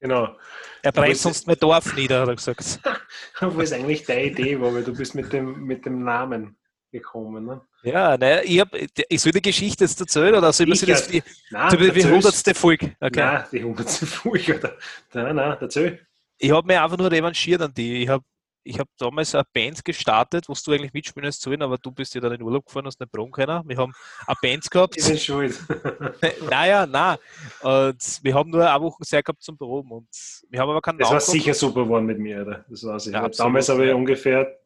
[0.00, 0.36] Genau.
[0.82, 2.80] Er brennt sonst mein Dorf nieder, hat er gesagt.
[3.40, 6.56] Wo es eigentlich deine Idee weil du bist mit dem, mit dem Namen
[6.98, 7.44] gekommen.
[7.46, 7.60] Ne?
[7.82, 11.06] Ja, ne, ich, hab, ich soll die Geschichte jetzt erzählen oder soll ich Ich das
[11.08, 12.06] die, Nein, die erzähl's.
[12.06, 12.96] hundertste Folge?
[13.00, 13.20] Okay.
[13.20, 14.58] Nein, die hundertste Folge.
[14.58, 14.76] Oder?
[15.14, 16.00] Nein, nein, erzähl.
[16.38, 18.02] Ich habe mir einfach nur revanchiert an die.
[18.02, 18.24] Ich habe
[18.68, 22.12] ich hab damals eine Band gestartet, wo du eigentlich mitspielen hast sollen, aber du bist
[22.16, 23.62] ja dann in Urlaub gefahren, hast nicht proben können.
[23.68, 23.92] Wir haben
[24.26, 24.96] eine Band gehabt.
[24.96, 25.56] Ich bin schuld.
[26.50, 27.16] naja, nein.
[27.62, 29.92] Und wir haben nur eine Woche Zeit gehabt zum Proben.
[29.92, 30.08] Und
[30.50, 31.32] wir haben aber keinen Das Namen war gehabt.
[31.32, 32.64] sicher super geworden mit mir, oder?
[32.68, 33.12] Das weiß ich.
[33.12, 33.94] Ja, Damals habe ich ja.
[33.94, 34.58] ungefähr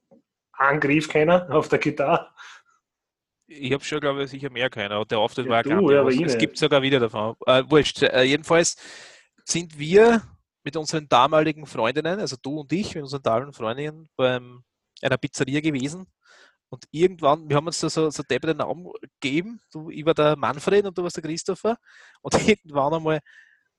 [0.60, 2.30] einen Griff keiner auf der Gitarre.
[3.46, 5.04] Ich habe schon, glaube ich, sicher mehr keiner.
[5.04, 7.34] Der Auftritt Ja, war du, ja aber Es gibt sogar wieder davon.
[7.46, 8.02] Äh, wurscht.
[8.02, 8.76] Äh, jedenfalls
[9.44, 10.22] sind wir
[10.62, 14.40] mit unseren damaligen Freundinnen, also du und ich, mit unseren damaligen Freundinnen bei
[15.02, 16.06] einer Pizzeria gewesen.
[16.68, 19.60] Und irgendwann, wir haben uns da so, so den Namen gegeben.
[19.72, 21.76] Du, ich war der Manfred und du warst der Christopher.
[22.20, 23.20] Und irgendwann einmal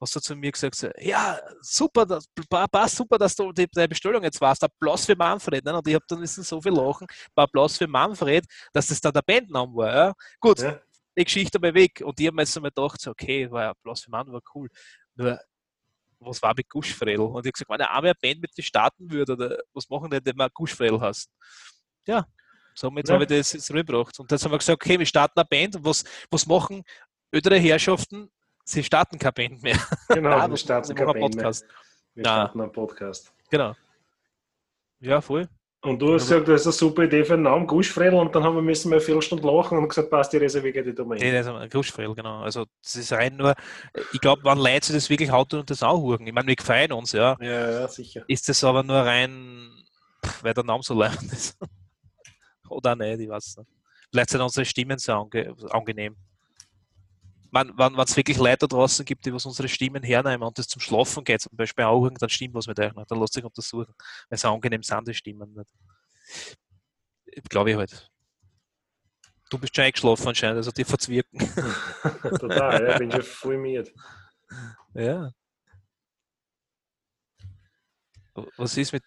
[0.02, 3.68] hast du zu mir gesagt, so, ja, super, das, pa- passt super, dass du die,
[3.72, 4.64] deine Bestellung jetzt warst.
[4.64, 5.64] Applaus für Manfred.
[5.64, 5.78] Ne?
[5.78, 7.08] Und ich habe dann müssen so viel lachen.
[7.36, 9.94] Applaus für Manfred, dass das dann der Bandname war.
[9.96, 10.14] Ja?
[10.40, 10.80] Gut, Ja.
[11.18, 12.02] die Geschichte mal weg.
[12.04, 14.68] Und ich habe mir jetzt einmal gedacht, so, okay, war Applaus für Manfred, war cool.
[15.16, 15.40] Nur,
[16.20, 17.22] was war mit Guschfredel?
[17.26, 20.10] Und ich habe gesagt, wenn eine arme Band mit dir starten würde, oder was machen
[20.12, 21.30] die, wenn wir Guschfredel hast?
[22.08, 22.26] Ja,
[22.76, 23.14] somit Ja.
[23.16, 24.20] habe ich das jetzt rübergebracht.
[24.20, 25.76] Und jetzt haben wir gesagt, okay, wir starten eine Band.
[25.76, 26.84] Und was, was machen
[27.32, 28.32] ältere Herrschaften?
[28.64, 29.78] Sie starten keine Band mehr.
[30.10, 31.44] Genau, Nein, wir starten einen Band mehr.
[31.44, 31.66] Podcast.
[32.14, 32.32] Wir Ja.
[32.32, 33.34] starten einen Podcast.
[33.50, 33.76] Genau.
[35.00, 35.48] Ja, voll.
[35.84, 38.44] Und du hast gesagt, das ist eine super Idee für einen Namen, Guschfredel, und dann
[38.44, 41.20] haben wir müssen wir eine Viertelstunde lachen und gesagt, passt, die reserviere die Domain.
[41.20, 42.42] Ist ein Guschfredel, genau.
[42.42, 43.56] Also, das ist rein nur,
[44.14, 46.28] ich glaube, wenn Leute sich das wirklich haut und das auch huren.
[46.28, 47.36] Ich meine, wir gefallen uns, ja.
[47.42, 48.24] Ja, ja, sicher.
[48.28, 49.72] ist das aber nur rein,
[50.24, 51.58] pff, weil der Name so leibend ist.
[52.70, 53.70] Oder nicht, ich weiß nicht.
[54.12, 56.16] Vielleicht sind unsere Stimmen so ange angenehm.
[57.52, 61.24] Wenn es wirklich Leute draußen gibt, die was unsere Stimmen hernehmen und das zum Schlafen
[61.24, 63.94] geht, zum Beispiel auch dann stimmt was mit euch nicht, dann lasst sich untersuchen.
[64.30, 67.50] Weil es angenehm sind, die Stimmen nicht.
[67.50, 68.10] Glaube ich halt.
[69.50, 71.40] Du bist schon eingeschlafen anscheinend, also die verzwirken.
[72.40, 73.92] Total, ja, bin schon voll miert.
[74.94, 75.32] Ja.
[78.56, 79.04] Was ist mit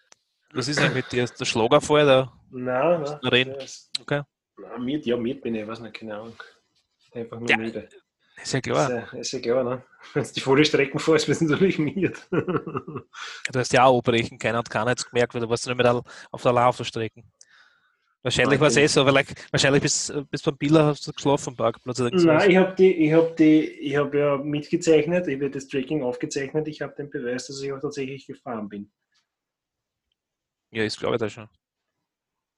[0.55, 1.25] was ist eigentlich mit dir?
[1.25, 2.05] Der Schlagerfall?
[2.05, 3.19] Der Nein, nein.
[3.23, 3.55] Reden.
[3.99, 4.21] Okay.
[4.57, 6.41] Nein, miert, ja, miert bin ich, weiß nicht, keine Ahnung.
[7.13, 7.89] Einfach nur Ja, müde.
[8.41, 8.91] Ist ja Ist klar.
[8.91, 9.83] ja, ist ja klar, ne?
[10.13, 12.27] Wenn du die volle Strecken fährst, bist du natürlich miert.
[12.31, 13.03] Du
[13.55, 16.53] hast ja auch abbrechen keiner hat es gemerkt, weil du warst nicht mehr auf der
[16.53, 17.23] Laufstrecke.
[18.25, 21.55] Wahrscheinlich war es eh so, vielleicht, wahrscheinlich bis, bis beim Biller hast du geschlafen am
[21.57, 21.99] Parkplatz.
[21.99, 26.01] Nein, ich habe die, ich habe die, ich habe ja mitgezeichnet, ich habe das Tracking
[26.01, 28.91] aufgezeichnet, ich habe den Beweis, dass ich auch tatsächlich gefahren bin.
[30.71, 31.47] Ja, ist glaube ich da schon.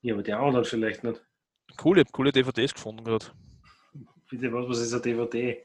[0.01, 1.21] Ja, aber die anderen vielleicht nicht.
[1.75, 3.25] Coole, coole DVDs gefunden gerade.
[4.29, 5.63] Bitte, was, was ist eine DVD?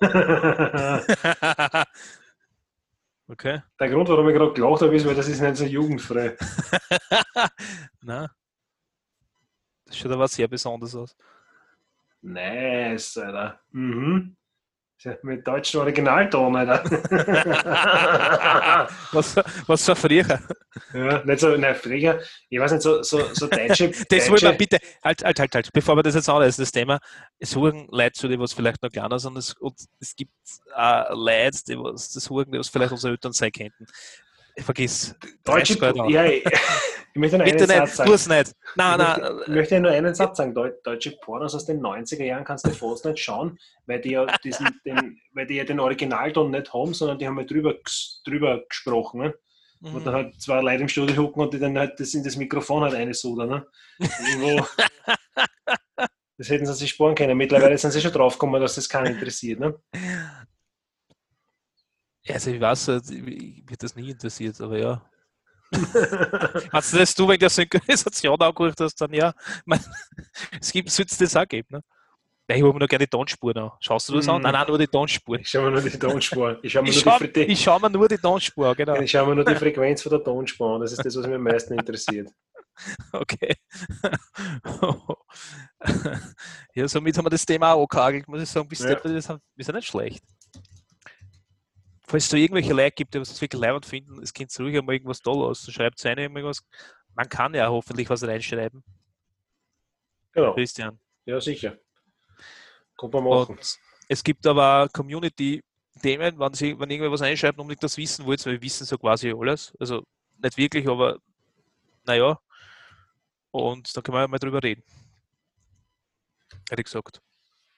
[0.00, 1.86] Der
[3.28, 3.62] okay.
[3.78, 6.36] Grund, warum ich gerade gelacht habe, ist, weil das ist nicht so jugendfrei.
[8.00, 8.28] Nein.
[9.84, 11.16] Das schaut aber sehr besonders aus.
[12.22, 13.60] Nice, Alter.
[13.72, 14.36] Mhm.
[15.22, 16.84] Mit deutschen Originalton, Alter.
[19.12, 19.36] Was,
[19.66, 20.40] was war früher?
[20.94, 23.90] ja, nicht so, nein, früher, ich weiß nicht, so, so, so deutsche.
[24.08, 26.72] Das wollen wir deutsche bitte, halt, halt, halt, halt, bevor wir das jetzt anreißen, das
[26.72, 27.00] Thema,
[27.38, 30.32] es suchen Leute zu, die was vielleicht noch kleiner sind, es, und es gibt
[30.74, 33.86] auch Leute, die was das suchen, die was vielleicht unsere Eltern sein könnten.
[34.64, 35.14] Vergiss.
[35.44, 36.08] deutsche, 30 Grad an.
[36.08, 38.38] ja, ich, ich möchte nur Bitte einen Satz nicht, sagen.
[38.38, 38.52] nicht.
[38.76, 40.54] Nein, ich, nein, möchte, ich möchte nur einen Satz sagen.
[40.56, 44.26] Deu- Deutsche Pornos aus den 90er Jahren kannst du fast nicht schauen, weil die ja,
[44.44, 48.22] diesen, den, weil die ja den Originalton nicht haben, sondern die haben ja drüber, ges-
[48.24, 49.22] drüber gesprochen.
[49.22, 49.34] Ne?
[49.80, 49.94] Mhm.
[49.94, 52.36] Und dann halt zwei Leute im Studio hocken und die dann halt das in das
[52.36, 53.48] Mikrofon halt einsudern.
[53.48, 53.66] Ne?
[53.98, 54.66] Irgendwo,
[56.38, 57.36] das hätten sie sich sparen können.
[57.36, 59.60] Mittlerweile sind sie schon draufgekommen, dass das keinen interessiert.
[59.60, 59.74] Ne?
[62.28, 65.10] Also ich weiß, ich- ich- mich das nie interessiert, aber ja.
[66.72, 69.32] Hast du das du wegen der Synchronisation angehört hast, dann ja.
[69.64, 69.80] Mein,
[70.60, 71.80] es gibt, sollte es das auch geben, ne?
[72.48, 73.70] Ja, ich habe mir nur gerne die Tonspur an.
[73.78, 74.38] Schaust du das an?
[74.38, 74.42] Mhm.
[74.42, 75.38] Nein, nein, nur die Tonspur.
[75.38, 76.58] Ich schaue mir nur die Tonspur.
[76.64, 78.94] Ich schaue mir, Ich nur schaue die, ich mir nur die Tonspur an, genau.
[79.00, 80.80] ich schau mir nur die Frequenz von der Tonspur an.
[80.80, 82.28] Das ist das, was mich am meisten interessiert.
[83.12, 83.54] Okay.
[86.74, 88.66] ja, somit haben wir das Thema auch angehagelt, muss ich sagen.
[88.68, 88.98] Bis Ja.
[89.04, 90.24] wir sind nicht schlecht.
[92.10, 94.96] Falls es da irgendwelche Leute gibt, die was wirklich leibend finden, es könnte ruhig einmal
[94.96, 95.70] irgendwas toll aus.
[95.70, 96.64] Schreibt es eine irgendwas.
[97.14, 98.82] Man kann ja hoffentlich was reinschreiben,
[100.32, 100.52] Genau.
[100.54, 100.98] Christian.
[101.24, 101.78] Ja, sicher.
[102.98, 103.56] Kann man machen.
[103.56, 108.44] Und es gibt aber Community-Themen, wenn, sie, wenn irgendwer was einschreibt unbedingt das wissen wollt,
[108.44, 109.72] weil wir wissen so quasi alles.
[109.78, 110.02] Also
[110.38, 111.18] nicht wirklich, aber
[112.04, 112.40] naja.
[113.52, 114.82] Und da können wir mal drüber reden.
[116.68, 117.22] Hätte ich gesagt.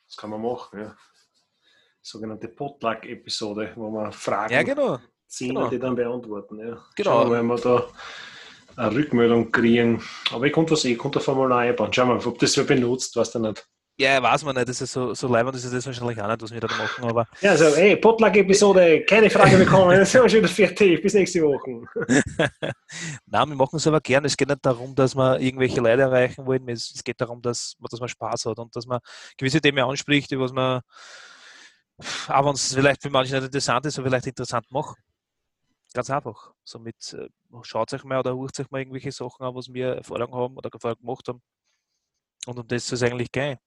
[0.06, 0.96] Das kann man machen, ja.
[2.02, 4.98] Sogenannte Potluck-Episode, wo man Fragen Ja, genau.
[5.28, 5.64] ziehen genau.
[5.64, 6.58] und die dann beantworten.
[6.58, 6.78] Ja.
[6.96, 7.10] Genau.
[7.22, 7.86] Schauen wir wenn wir da
[8.76, 10.02] eine Rückmeldung kriegen.
[10.32, 11.92] Aber ich konnte was, ich konnte ein Formular einbauen.
[11.92, 13.66] Schauen wir mal, ob das wer benutzt, was dann nicht.
[13.98, 14.68] Ja, weiß man nicht.
[14.68, 17.04] Das ist so, so leibend ist das wahrscheinlich auch nicht, was wir da machen.
[17.04, 21.02] Aber Ja, also, ey, Potluck-Episode, keine Frage bekommen, jetzt sind wir schon wieder fertig.
[21.02, 21.84] Bis nächste Woche.
[23.26, 24.26] nein, wir machen es aber gerne.
[24.26, 26.66] Es geht nicht darum, dass wir irgendwelche Leute erreichen wollen.
[26.68, 28.98] Es, geht darum, dass, man- dass man Spaß hat und dass man
[29.36, 30.80] gewisse Themen anspricht, die was man,
[32.28, 34.96] auch wenn es vielleicht für manche nicht interessant ist, aber vielleicht interessant macht.
[35.94, 36.52] Ganz einfach.
[36.64, 37.28] Somit äh,
[37.62, 40.70] schaut euch mal oder hört euch mal irgendwelche Sachen an, was wir Erfahrung haben oder
[40.80, 41.42] vorher gemacht haben.
[42.46, 43.58] Und um das soll es eigentlich gehen.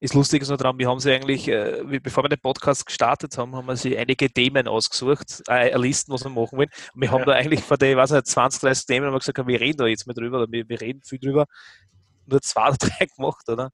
[0.00, 3.38] Ist lustig ist noch dran, wir haben sie eigentlich, äh, bevor wir den Podcast gestartet
[3.38, 6.68] haben, haben wir sie einige Themen ausgesucht, äh, Listen, was wir machen wollen.
[6.94, 7.26] Und wir haben Ja.
[7.26, 9.86] da eigentlich von den, weiß nicht, 20, 30 Themen haben wir gesagt, wir reden da
[9.86, 11.46] jetzt mal drüber, oder wir, wir reden viel drüber.
[12.26, 13.70] Nur zwei oder drei gemacht, oder?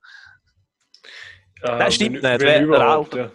[1.63, 3.33] Äh, stimmt wenn, nicht, Wenn weil überhaupt, ja.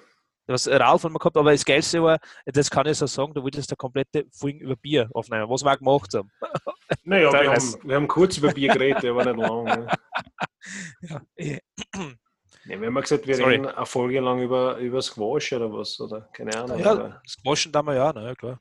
[0.47, 3.41] Was Ralf hat man gehabt, aber das Geilste war, das kann ich so sagen, du
[3.41, 6.31] wolltest eine komplette Folge über Bier aufnehmen, was wir auch gemacht haben.
[7.03, 9.63] Naja, wir haben, wir haben kurz über Bier geredet, aber nicht lang.
[9.63, 9.87] Ne?
[11.01, 11.21] Ja,
[12.65, 13.55] Ja, wir haben gesagt, wir Sorry.
[13.55, 16.79] reden eine Folge lang über, über Squash oder was, oder keine Ahnung.
[16.79, 18.59] ja aber- das Moschen da mal ja, na ja, klar.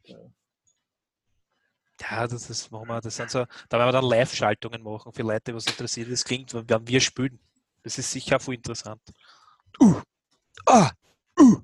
[2.01, 5.23] Ja, das ist, machen wir, das sind so, da werden wir dann Live-Schaltungen machen für
[5.23, 6.11] Leute, was interessiert.
[6.11, 7.39] Das klingt, wenn wir spielen.
[7.83, 9.01] Das ist sicher voll interessant.
[9.81, 10.01] Uh,
[10.67, 10.91] ah,
[11.41, 11.61] uh.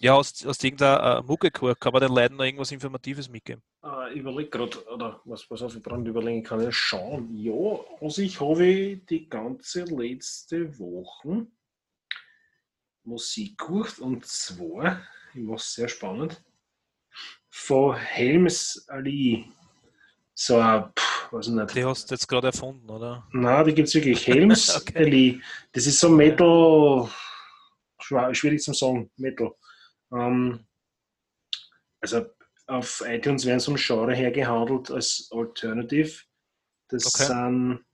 [0.00, 1.80] Ja, hast, hast du irgendeine äh, Mucke gehört?
[1.80, 3.62] Kann man den Leuten noch irgendwas Informatives mitgeben?
[3.82, 7.34] Äh, ich überlege gerade, oder was, was auf ich brand überlegen kann, ich schauen.
[7.34, 11.46] Ja, also ich habe die ganze letzte Woche
[13.04, 15.00] Musik gehört und zwar,
[15.32, 16.42] ich war sehr spannend,
[17.48, 19.50] von Helms Ali.
[20.34, 20.92] So ein,
[21.34, 21.74] weiß ich nicht.
[21.74, 23.26] Die hast du jetzt gerade erfunden, oder?
[23.32, 24.26] Nein, die gibt es wirklich.
[24.26, 25.40] Helms Okay.
[25.72, 27.08] Das ist so Metal,
[28.32, 29.52] schwierig zum sagen, Metal.
[30.12, 30.66] Ähm,
[32.00, 32.26] also
[32.66, 36.22] auf iTunes werden zum Genre her gehandelt als Alternative.
[36.88, 37.26] Das Okay.
[37.26, 37.84] sind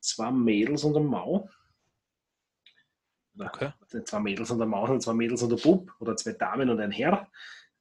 [0.00, 1.48] zwei Mädels und ein Mau.
[3.40, 3.72] Okay.
[4.04, 6.80] zwei Mädels und ein Maus und zwei Mädels und ein Bub oder zwei Damen und
[6.80, 7.28] ein Herr.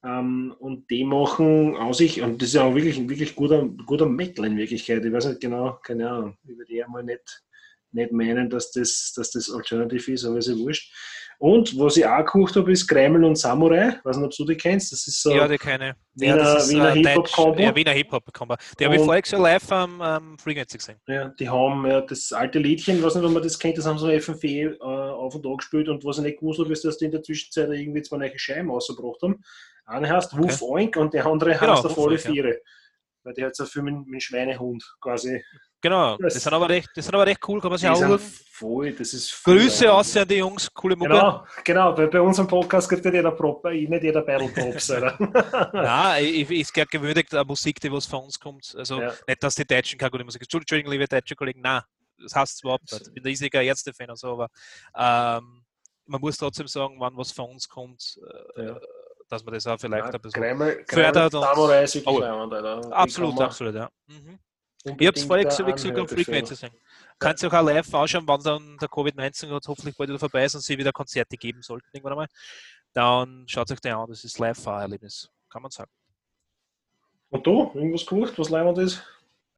[0.03, 4.05] Ähm, und die machen aus sich, und das ist ja auch wirklich, wirklich guter, guter
[4.05, 5.03] Metal in Wirklichkeit.
[5.03, 7.43] Ich weiß nicht genau, keine Ahnung, ich würde eher mal nicht,
[7.91, 10.93] nicht meinen, dass das, dass das Alternative ist, aber ist ja wurscht.
[11.39, 13.89] Und was ich auch gekocht habe, ist Kreml und Samurai.
[14.00, 14.91] Ich weiß nicht, ob du die kennst.
[14.91, 15.30] Das ist so.
[15.32, 15.95] Ja, die keine.
[16.15, 17.52] Wiener- ja, ist, Wiener äh, Hip-Hop-Combo.
[17.52, 18.56] Deutsch- Ja, Wiener Hip-Hop-Combo.
[18.80, 20.97] Die habe ich voriges Jahr live am ähm, Frequency gesehen.
[21.08, 23.86] Ja, die haben ja das alte Liedchen, ich weiß nicht, ob man das kennt, das
[23.86, 26.73] haben sie auf FMV äh, auf und an gespielt und was ich nicht gewusst habe,
[26.73, 29.39] ist, dass die in der Zwischenzeit irgendwie zwei neue Scheiben rausgebracht haben.
[29.86, 32.54] Eine heißt Wuff Oink und der andere Genau, heißt auf Wuff alle Oink, ja.
[33.27, 35.43] Weil die hat so viel mit, mit Schweinehund quasi.
[35.81, 38.19] Genau, Das- die sind aber recht, die sind aber recht cool, kann man sich auch
[38.51, 41.09] voll, das ist voll Grüße aus an die Jungs, coole Mucke.
[41.11, 44.87] Genau, genau, weil bei unserem Podcast kriegt nicht jeder Prop, äh, nicht jeder Battle Props.
[45.73, 48.73] Nein, ich, ich, gerne gewürdigt an Musik, die was von uns kommt.
[48.77, 49.13] Also Ja.
[49.27, 50.41] nicht, dass die Deutschen keine gute Musik.
[50.41, 51.81] Entschuldigung, liebe deutsche Kollegen, nein,
[52.17, 53.07] das heißt es überhaupt nicht.
[53.07, 54.47] Ich bin riesiger Ärzte-Fan und so, aber
[54.97, 55.65] ähm,
[56.05, 58.17] man muss trotzdem sagen, wann was von uns kommt,
[58.55, 58.79] äh, Ja.
[59.29, 60.41] Dass man das auch vielleicht Ja, ein bisschen.
[60.41, 61.55] Kreml, fördert Kreml, uns.
[61.55, 62.19] Samurai ist wirklich Oh.
[62.19, 62.93] leibend, Alter.
[62.93, 63.89] Absolut, absolut, ja.
[64.07, 64.39] Mhm.
[64.99, 66.45] Ich habe es vorher so wie gesagt am dafür.
[66.45, 66.71] sehen.
[67.19, 70.55] Kannst du auch live anschauen, wann dann der Covid-19 gerade hoffentlich bald wieder vorbei ist
[70.55, 72.27] und sie wieder Konzerte geben sollten irgendwann einmal.
[72.93, 75.91] Dann schaut euch den an, das ist live ein Erlebnis, kann man sagen.
[77.29, 79.03] Und du, irgendwas gekocht, was leibend ist?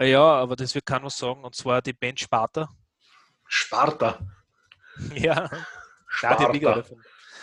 [0.01, 2.69] Ja, aber das wird keiner was sagen, und zwar die Band Sparta.
[3.45, 4.19] Sparta.
[5.15, 5.49] Ja,
[6.21, 6.84] ja die Sparta.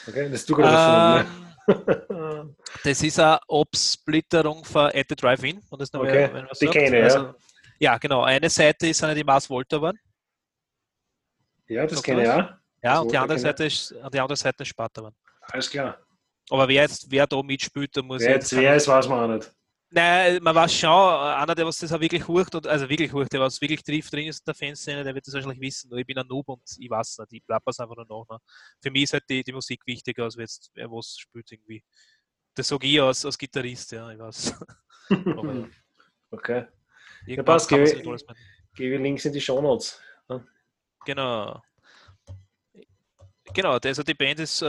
[0.09, 1.56] Okay, das ist du gerade Ähm.
[2.85, 5.61] das ist eine Absplitterung von At the Drive-In.
[5.71, 7.35] wenn das noch Okay, wer- die kenne ich, also,
[7.79, 8.23] ja, genau.
[8.23, 9.99] Eine Seite ist eine die Mars Volta waren.
[11.69, 12.49] Ja, das kenne ich auch.
[12.83, 15.15] Ja, und die andere Seite ist die andere Seite ist Sparta waren.
[15.41, 15.99] Alles klar.
[16.51, 19.35] Aber wer jetzt wer da mitspielt, da muss Wer jetzt wer ist, weiß man auch
[19.35, 19.53] nicht.
[19.97, 23.33] Nein, man weiß schon, einer, der was das auch wirklich hurcht, und, also wirklich hurcht,
[23.33, 25.91] der was wirklich tief drin ist in der Fanszene, der wird das wahrscheinlich wissen.
[25.97, 28.37] Ich bin ein Noob und ich weiß nicht, ich plapper es einfach nur nach.
[28.37, 28.39] Ne?
[28.83, 31.83] Für mich ist halt die, die Musik wichtiger, als jetzt wer was spielt irgendwie.
[32.55, 34.55] Das sage ich als, als Gitarrist, ja, ich weiß.
[35.39, 35.67] Aber ja,
[36.31, 36.67] Okay.
[37.25, 37.71] irgendwann passt,
[38.75, 39.99] Gebe Links in die Shownotes.
[41.07, 41.63] Genau.
[43.55, 44.67] Genau, also die Band ist, äh,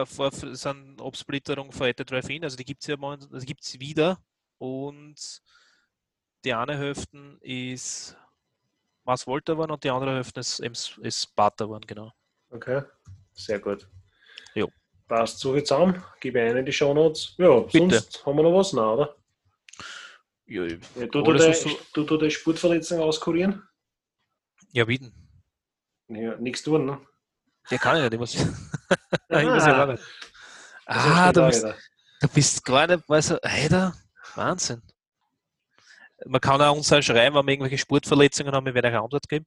[0.00, 4.18] äh, vor- At the Drive-In, also die gibt es ja momentan, also gibt es wieder
[4.58, 5.16] und
[6.44, 8.16] die eine Hälfte ist
[9.04, 12.12] Mars Volta waren und die andere Hälfte ist, S- ist Sparta waren, genau.
[12.50, 12.82] Okay.
[13.32, 13.88] Sehr gut.
[14.54, 14.70] Jo.
[15.08, 16.02] Passt so jetzt zusammen.
[16.20, 17.34] Gebe ein in die Shownotes.
[17.38, 17.78] Ja, Bitte.
[18.00, 18.72] sonst haben wir noch was?
[18.72, 19.16] Nein, oder?
[20.46, 23.66] Ja, Ja, du, was so- du, du die Sportverletzung auskurieren?
[24.72, 25.12] ja wie denn?
[26.08, 27.00] Ja, nichts tun, ne?
[27.70, 28.44] Ja, kann ich nicht, ich muss, ich
[29.44, 29.68] muss Ah.
[29.68, 30.02] ja arbeiten.
[30.86, 31.64] Das ist Ah, du bist,
[32.20, 33.40] du bist gar nicht, weißt du,
[33.70, 33.94] da,
[34.36, 34.82] Wahnsinn.
[36.26, 39.28] Man kann auch uns auch schreiben, wenn wir irgendwelche Sportverletzungen haben, wir werden eine Antwort
[39.28, 39.46] geben.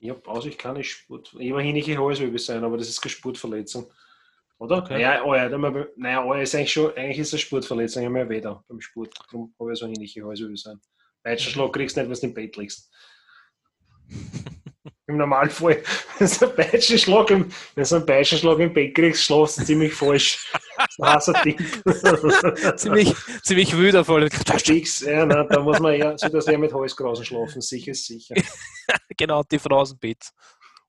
[0.00, 1.34] Ich habe aus ich keine Sport.
[1.38, 3.90] Immerhin ich Halswirbel sein, aber das ist keine Sportverletzung.
[4.58, 4.78] Oder?
[4.78, 5.00] Okay.
[5.00, 5.60] Ja, oh ja, dann
[5.96, 8.80] naja, oh, ist eigentlich schon, eigentlich ist es eine Sportverletzung, ich habe weh da beim
[8.80, 9.14] Sport.
[9.18, 10.80] Darum habe ich so ähnliche Halswirbel sein.
[11.22, 12.90] Peitschenschlag kriegst du nicht, wenn du im Bett liegst.
[15.06, 15.82] Im Normalfall,
[16.18, 19.92] wenn du einen Peitschenschlag im, wenn du einen Peitschenschlag im Bett kriegst, schlafst du ziemlich
[19.92, 20.52] falsch.
[20.98, 21.56] Das ist ein Ding.
[22.76, 24.28] ziemlich, ziemlich wild auf alle.
[24.30, 28.06] Fix, ja, nein, da muss man eher, so dass er mit Halsgrasen schlafen, sicher ist
[28.06, 28.34] sicher.
[29.16, 30.30] Genau, die Frau aus dem Bett.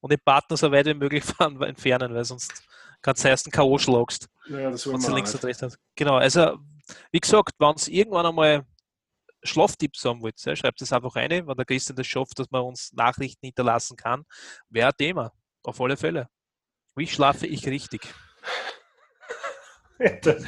[0.02, 2.64] Und den Partner so weit wie möglich von, entfernen, weil sonst
[3.02, 3.78] kannst du erst einen K.O.
[3.78, 5.78] schlagst, Ja, das will man links und rechts.
[5.96, 6.58] Genau, also
[7.12, 8.66] wie gesagt, wenn es irgendwann einmal
[9.46, 12.92] Schlaftipps haben wollt, schreibt es einfach rein, wenn der Christian das schafft, dass man uns
[12.94, 14.24] Nachrichten hinterlassen kann.
[14.70, 15.32] Wäre ein Thema,
[15.64, 16.28] auf alle Fälle.
[16.96, 18.02] Wie schlafe ich richtig?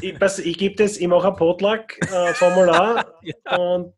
[0.00, 3.56] ich, pass, ich gebe das, ich mache ein Potluck-Formular Ja.
[3.56, 3.94] und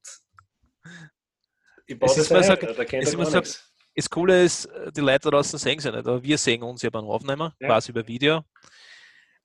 [1.87, 3.41] ich baue Es das ein, so- da es er immer so-.
[3.97, 6.91] Das Coole ist, die Leute da draußen sehen sie nicht, aber wir sehen uns ja
[6.91, 7.69] beim Aufnehmen, Ja.
[7.69, 8.45] quasi über Video.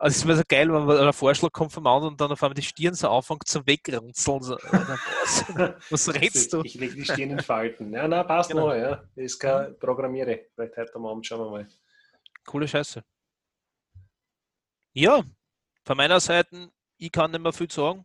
[0.05, 2.31] Also es ist immer so geil, wenn man- ein Vorschlag kommt vom anderen und dann
[2.31, 4.43] auf einmal die Stirn so anfängt zum Wegrunzeln.
[4.43, 4.55] So,
[5.89, 6.61] was, redst du?
[6.63, 7.91] Ich lege die Stirn in Falten.
[7.91, 8.67] Ja, nein, passt Genau.
[8.67, 9.03] noch, ja.
[9.15, 10.45] Ist kein Programmiere.
[10.53, 11.67] Vielleicht heute am Abend schauen wir mal.
[12.45, 13.03] Coole Scheiße.
[14.93, 15.23] Ja,
[15.83, 18.03] von meiner Seite, ich kann nicht mehr viel sagen.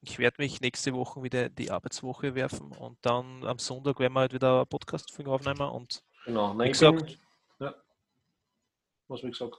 [0.00, 4.20] Ich werde mich nächste Woche wieder die Arbeitswoche werfen und dann am Sonntag werden wir
[4.20, 6.54] halt wieder Podcast-Folge aufnehmen und Genau.
[6.54, 7.18] Wie Nein, ich gesagt- bin,
[7.60, 7.74] ja.
[9.08, 9.58] Was wie gesagt.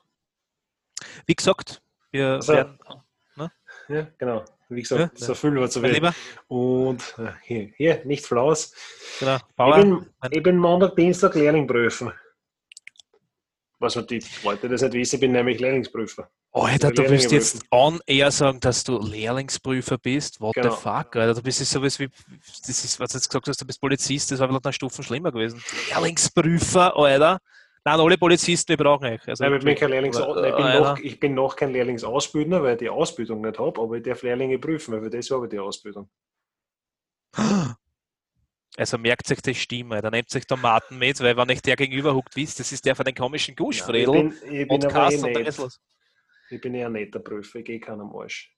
[1.26, 2.80] Wie gesagt, wir Also- werden
[3.90, 4.46] Ja, genau.
[4.70, 5.82] Wie gesagt, Ja, so viel war zu.
[5.82, 6.14] Lieber,
[6.48, 8.74] Und äh, hier, hier nicht Flaus.
[9.20, 9.36] genau.
[9.36, 12.14] Ich Paula, bin, ich bin Montag, Dienstag Lehrling prüfen.
[13.80, 16.30] Was man die Leute das nicht wissen, ich bin nämlich Lehrlingsprüfer.
[16.54, 20.40] Alter, du willst jetzt on air sagen, dass du Lehrlingsprüfer bist?
[20.40, 20.70] What Genau.
[20.76, 21.34] the fuck, Alter?
[21.34, 22.10] Du bist sowas wie,
[22.60, 25.02] das ist, was du jetzt gesagt hast, du bist Polizist, das war vielleicht eine Stufe
[25.02, 25.64] schlimmer gewesen.
[25.90, 27.40] Lehrlingsprüfer, Alter.
[27.84, 29.28] Nein, alle Polizisten, wir brauchen euch.
[29.28, 31.72] Also, Nein, ich, bin kein Lehrlings Aber, ich, bin äh, noch, ich bin noch kein
[31.72, 35.32] Lehrlingsausbildner, weil ich die Ausbildung nicht habe, aber ich darf Lehrlinge prüfen, weil für das
[35.32, 36.10] habe ich die Ausbildung.
[38.78, 42.16] Also merkt sich die Stimme, dann nehmt sich Tomaten mit, weil wenn ich der gegenüber
[42.16, 44.14] huckt, wisst, das ist der von den komischen ich Guschfredel.
[44.14, 45.82] bin, ich bin aber eh Podcast und da los.
[46.50, 48.56] Ich bin eher netter Prüfer, ich gehe keinen Arsch.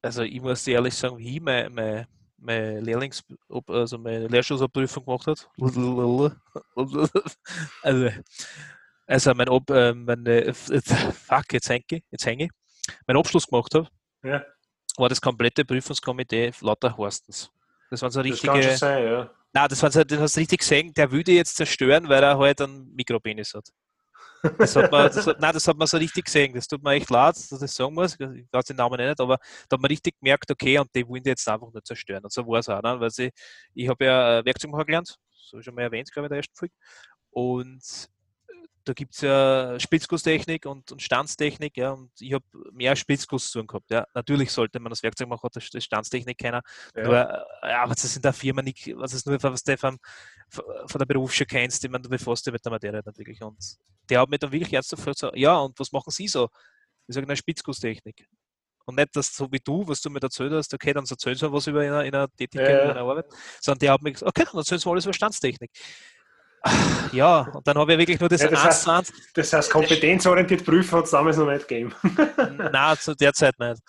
[0.00, 2.08] Also ich muss dir ehrlich sagen, wie ich meine,
[2.42, 3.22] meine, Lehrlings,
[3.66, 5.48] also meine Lehrschulsabprüfung gemacht hat.
[7.82, 8.08] Also,
[9.06, 12.50] also mein Ob, äh, meine, fuck, jetzt hänge jetzt hänge ich.
[13.06, 13.88] Mein Abschluss gemacht habe,
[14.22, 14.44] Ja,
[14.96, 17.50] war das komplette Prüfungskomitee lauter Horstens.
[17.90, 19.30] Das waren so das kann schon richtige, sein, ja.
[19.52, 22.38] nein, das war so, das hast du richtig gesehen, der würde jetzt zerstören, weil er
[22.38, 23.68] halt einen Mikropenis hat.
[24.58, 26.52] Das hat man, das hat, nein, das hat man so richtig gesehen.
[26.52, 28.14] Das tut mir echt leid, dass ich das sagen muss.
[28.14, 31.22] Ich weiß den Namen nicht, aber da hat man richtig gemerkt, okay, und die wollen
[31.22, 32.24] die jetzt einfach nur zerstören.
[32.24, 32.98] Und so war es auch, ne?
[32.98, 33.30] weil sie,
[33.74, 36.56] ich habe ja äh, Werkzeugmacher gelernt, so schon mal erwähnt, glaube ich, in der ersten
[36.56, 36.74] Folge.
[37.30, 38.08] Und
[38.48, 43.50] äh, da gibt es ja Spitzgusstechnik und, und Stanztechnik, ja, und ich habe mehr Spitzguss
[43.50, 43.90] zu tun gehabt.
[43.90, 44.06] Ja.
[44.14, 46.62] Natürlich sollte man als Werkzeugmacher das, das Stanztechnik kennen,
[46.96, 47.02] ja.
[47.02, 49.98] nur, äh, ja, was das in der Firma nicht, was es nur was du von,
[50.50, 53.42] von der Berufsschule kennst, ich meine, du befasst dich mit der Materie nicht wirklich.
[53.42, 53.76] Und
[54.08, 56.48] der hat mich dann wirklich ernsthaft gefragt, so, ja, und was machen Sie so?
[57.06, 58.26] Ich sage, na, Spitzgusstechnik.
[58.84, 61.46] Und nicht das so wie du, was du mir erzählt hast, okay, dann erzählst du
[61.48, 63.26] mal was über eine, in einer Tätigkeit, Ja, eine Arbeit,
[63.60, 65.70] sondern der hat mir gesagt, okay, dann erzählst du mal alles über Stanztechnik.
[67.12, 70.96] Ja, und dann habe ich wirklich nur das Ja, das heißt- Das heißt, kompetenzorientiert prüfen
[70.98, 71.92] hat es damals noch nicht gegeben.
[72.72, 73.80] Nein, zu der Zeit nicht.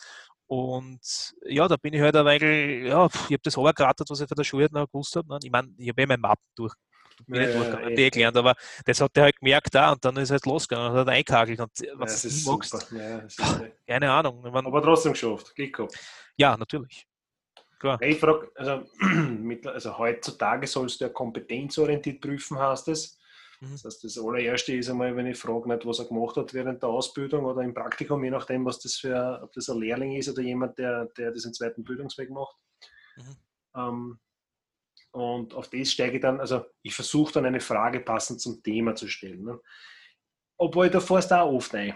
[0.48, 1.00] Und
[1.46, 4.36] ja, da bin ich halt ein wenig, ja, ich habe das runtergerattert, was ich von
[4.36, 5.28] der Schule noch gewusst habe.
[5.30, 5.40] ne?
[5.44, 6.74] Ich meine, ich habe eh meine Mappen durch,
[7.28, 7.96] Ja, ich ja, eh.
[7.96, 8.56] die eh gelernt, aber
[8.86, 11.60] das hat der halt gemerkt da und dann ist halt losgegangen und hat eingehagelt.
[11.60, 12.92] Und Ja, was das du ist magst.
[12.92, 13.28] Ja,
[13.88, 14.44] keine Ahnung.
[14.46, 16.00] Ich mein, aber trotzdem geschafft, Glück gehabt.
[16.38, 17.08] ja, natürlich.
[18.00, 18.86] Ich frage, also,
[19.66, 23.20] also heutzutage sollst du ja kompetenzorientiert prüfen, heißt es.
[23.60, 23.72] Mhm.
[23.74, 26.82] Das heißt, das allererste ist einmal, wenn ich frage, nicht, was er gemacht hat während
[26.82, 30.30] der Ausbildung oder im Praktikum, je nachdem, was das für, ob das ein Lehrling ist
[30.30, 32.56] oder jemand, der, der diesen zweiten Bildungsweg macht.
[33.18, 33.36] Mhm.
[33.76, 34.20] Ähm,
[35.14, 38.96] und auf das steige ich dann, also ich versuche dann eine Frage passend zum Thema
[38.96, 39.44] zu stellen.
[39.44, 39.60] Ne?
[40.58, 41.94] Obwohl, da fährst du auch oft ein.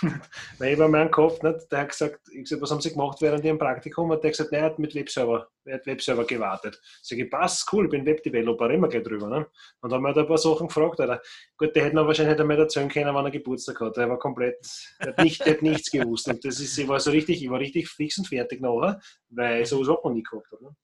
[0.58, 3.20] Weil ich bei meinem Kopf, nicht, der hat gesagt, ich gesagt, was haben sie gemacht
[3.20, 4.10] während ihrem Praktikum?
[4.10, 6.80] Hat der gesagt, nein, er hat mit Webserver, er hat Webserver gewartet.
[7.02, 9.28] Sag ich, passt, cool, ich bin Webdeveloper, immer gleich drüber.
[9.28, 9.46] Ne?
[9.80, 10.98] Und dann haben wir halt ein paar Sachen gefragt.
[11.00, 11.20] Oder?
[11.58, 13.98] Gut, der hätte noch wahrscheinlich einmal erzählen können, wann er Geburtstag hat.
[13.98, 14.66] Der war komplett,
[14.98, 16.26] der hat, nicht, der hat nichts gewusst.
[16.28, 19.60] Und das ist, ich war so richtig, ich war richtig fix und fertig nachher, weil
[19.60, 20.64] ich sowas auch noch nie gehabt habe.
[20.64, 20.76] Ne?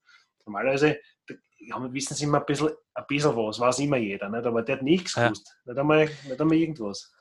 [0.45, 0.99] Normalerweise
[1.69, 4.45] wir wissen Sie immer ein bisschen, ein bisschen was, weiß immer jeder, nicht?
[4.47, 5.25] aber der hat nichts Ja.
[5.25, 5.55] gewusst.
[5.65, 7.13] Nicht, einmal, nicht einmal irgendwas.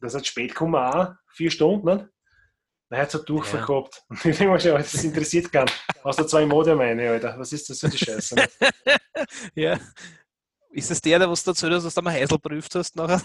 [0.00, 2.06] Das hat spät gekommen auch, vier Stunden, nicht?
[2.90, 3.66] Dann hat es einen Durchfall Ja.
[3.66, 4.04] gehabt.
[4.08, 5.70] Und ich denke mir schon, Alter, das interessiert keinen.
[6.02, 7.34] Aus der zwei Modem meine, Alter.
[7.38, 8.34] Was ist das für die Scheiße?
[8.34, 8.50] nicht?
[9.54, 9.78] Ja.
[10.70, 13.22] Ist das der, der was du hast, dass du mal Heisel prüft hast nachher?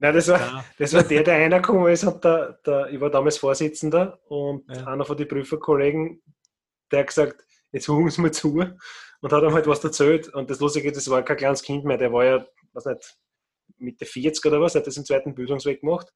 [0.00, 0.64] Nein, das war, Ja.
[0.78, 4.64] das war der, der einer gekommen ist und der, der, ich war damals Vorsitzender und
[4.74, 4.86] Ja.
[4.86, 6.22] einer von den Prüferkollegen,
[6.90, 8.54] der hat gesagt, jetzt hören Sie mir zu
[9.20, 10.28] und hat ihm halt was erzählt.
[10.34, 13.16] Und das Lustige, das war kein kleines Kind mehr, der war ja, was nicht,
[13.76, 16.08] Mitte 40 oder was, hat das im zweiten Bildungsweg gemacht.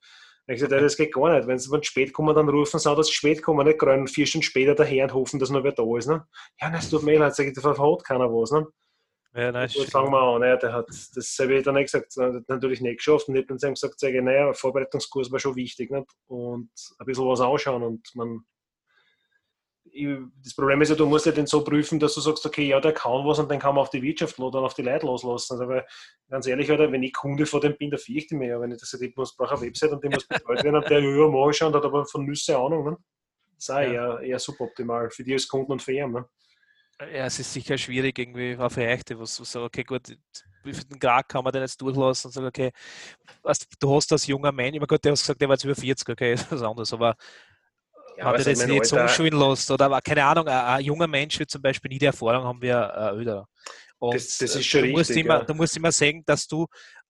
[0.46, 1.46] Hab ich gesagt, ja, das geht gar nicht.
[1.48, 4.26] Wenn sie spät kommen, dann rufen sie auch, dass sie spät kommen, nicht rennen vier
[4.26, 6.06] Stunden später daher und hoffen, dass noch wer da ist.
[6.06, 6.26] Ne?
[6.60, 8.50] Ja, das tut mir leid, sag ich, da hat keiner was.
[8.50, 8.66] Ne?
[9.34, 10.42] Ja, nein, Gut, fangen wir an.
[10.42, 13.28] Ja, der hat, das habe ich dann nicht gesagt, der hat natürlich nicht geschafft.
[13.28, 15.90] Und ich habe dann gesagt, sage, ich, naja, Vorbereitungskurs war schon wichtig.
[15.90, 16.06] Nicht?
[16.28, 17.82] Und ein bisschen was anschauen.
[17.82, 18.44] Und man,
[19.86, 20.06] ich,
[20.42, 22.78] das Problem ist ja, du musst ja den so prüfen, dass du sagst, okay, ja,
[22.80, 25.54] der kann was und dann kann man auf die Wirtschaft oder auf die Leute loslassen.
[25.54, 25.84] Also, weil,
[26.28, 28.60] ganz ehrlich, Alter, wenn ich Kunde von dem bin, da fürchte ich mich ja.
[28.60, 31.00] Wenn ich das ich muss, brauche eine Website und die muss betreut werden und der,
[31.02, 32.84] ja, ich schon, und hat aber von Nüsse Ahnung.
[32.84, 32.96] Ne?
[33.56, 34.18] Das ist auch Ja.
[34.18, 36.12] eher, eher suboptimal für die als Kunden und für ihn.
[36.12, 36.24] Ne?
[37.00, 40.16] Ja, es ist sicher schwierig irgendwie auf Rechte, was so, okay, gut,
[40.62, 42.70] wie viel Grad kann man denn jetzt durchlassen und sagen, okay,
[43.42, 45.74] was, du hast als junger Mensch, immer gut, der hat gesagt, der war jetzt über
[45.74, 47.16] 40, okay, ist was anderes, aber
[48.16, 51.38] Ja, du so das nicht so umschulen lässt, oder keine Ahnung, ein, ein junger Mensch
[51.38, 53.48] wird zum Beispiel nie die Erfahrung haben ein älterer.
[53.98, 55.44] Und Das- das äh, ist schon du musst richtig, Immer, ja.
[55.44, 56.66] Du musst immer sagen, dass du,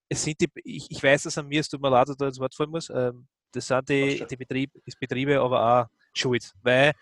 [0.09, 2.19] es sind die, ich, ich weiß, dass an mir, es tut mir leid, dass ich
[2.19, 5.87] da ins Wort fallen muss, ähm, das sind die, die Betriebe, die Betriebe aber auch
[6.15, 6.93] schuld, weil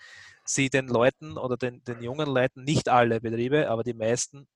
[0.44, 4.46] sie den Leuten oder den, den jungen Leuten, nicht alle Betriebe, aber die meisten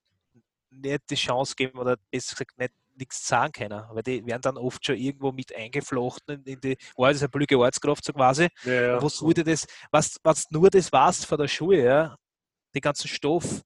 [0.69, 4.57] nicht die Chance geben oder besser gesagt nicht nichts sagen können, weil die werden dann
[4.57, 8.47] oft schon irgendwo mit eingeflochten in die, war das eine blöde Ortskraft so quasi.
[8.63, 9.01] Ja, ja.
[9.01, 12.17] Was wurde das, was, was nur das warst von der Schule, ja,
[12.73, 13.61] den ganzen Stoff,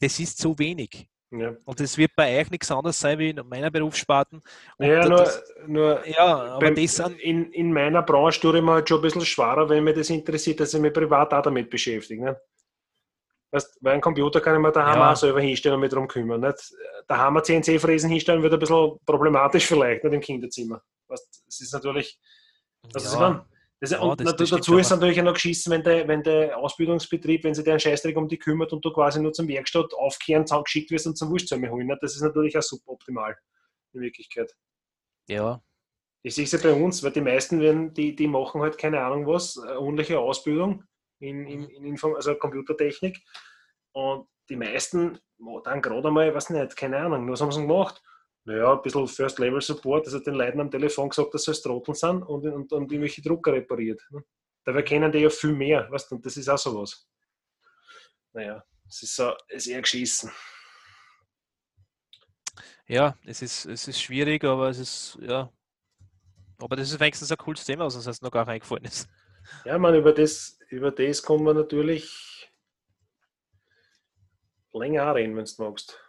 [0.00, 1.08] das ist zu wenig.
[1.30, 1.54] Ja.
[1.64, 4.42] Und das wird bei euch nichts anderes sein wie in meiner Berufssparten.
[4.78, 6.24] Und Ja, nur, das, nur ja,
[6.54, 9.84] aber beim- in, in meiner Branche tue ich mir halt schon ein bisschen schwerer, wenn
[9.84, 12.22] mich das interessiert, dass ich mich privat auch damit beschäftige.
[12.24, 12.40] Ne?
[13.50, 15.12] Weißt, weil einen Computer kann ich mir daheim Ja.
[15.12, 16.40] auch selber hinstellen und mich darum kümmern.
[16.40, 16.74] Nicht?
[17.06, 20.82] Daheim ein CNC-Fräsen hinstellen wird ein bisschen problematisch vielleicht, nicht im Kinderzimmer.
[21.08, 22.18] Weißt, es ist natürlich,
[22.94, 23.44] ist ja, man,
[23.80, 26.56] das, Ja, und das- das dazu ist natürlich auch noch geschissen, wenn der, wenn der
[26.58, 29.94] Ausbildungsbetrieb, wenn sich der einen Scheißdreck um die kümmert und du quasi nur zum Werkstatt
[29.94, 31.88] aufkehren, zusammengeschickt wirst und zum Wurstzäume holen.
[32.00, 33.36] Das ist natürlich auch suboptimal
[33.92, 34.52] in Wirklichkeit.
[35.28, 35.62] ja,
[36.22, 39.00] Ich sehe es ja bei uns, weil die meisten werden, die, die machen halt keine
[39.00, 40.82] Ahnung was, ordentliche Ausbildung
[41.20, 43.22] in, in, in Inform also Computertechnik.
[43.92, 45.18] Und die meisten
[45.64, 48.02] dann gerade einmal, weiß nicht, keine Ahnung, was haben sie gemacht?
[48.48, 51.60] Naja, ein bisschen First Level Support, also den Leuten am Telefon gesagt, dass sie als
[51.60, 54.02] Trottel sind und, und, und irgendwelche Drucker repariert.
[54.08, 54.24] ne?
[54.64, 57.06] Dabei kennen die ja viel mehr, weißt du, und das ist auch sowas.
[58.32, 60.32] Naja, es ist, so, es ist eher geschissen.
[62.86, 65.52] ja, es ist, es ist schwierig, aber es ist, ja.
[66.56, 69.10] Aber das ist wenigstens ein cooles Thema, was uns jetzt noch gar nicht eingefallen ist.
[69.66, 72.50] Ja, meine, über das, über das kommen wir natürlich
[74.72, 76.00] länger reden, wenn du magst.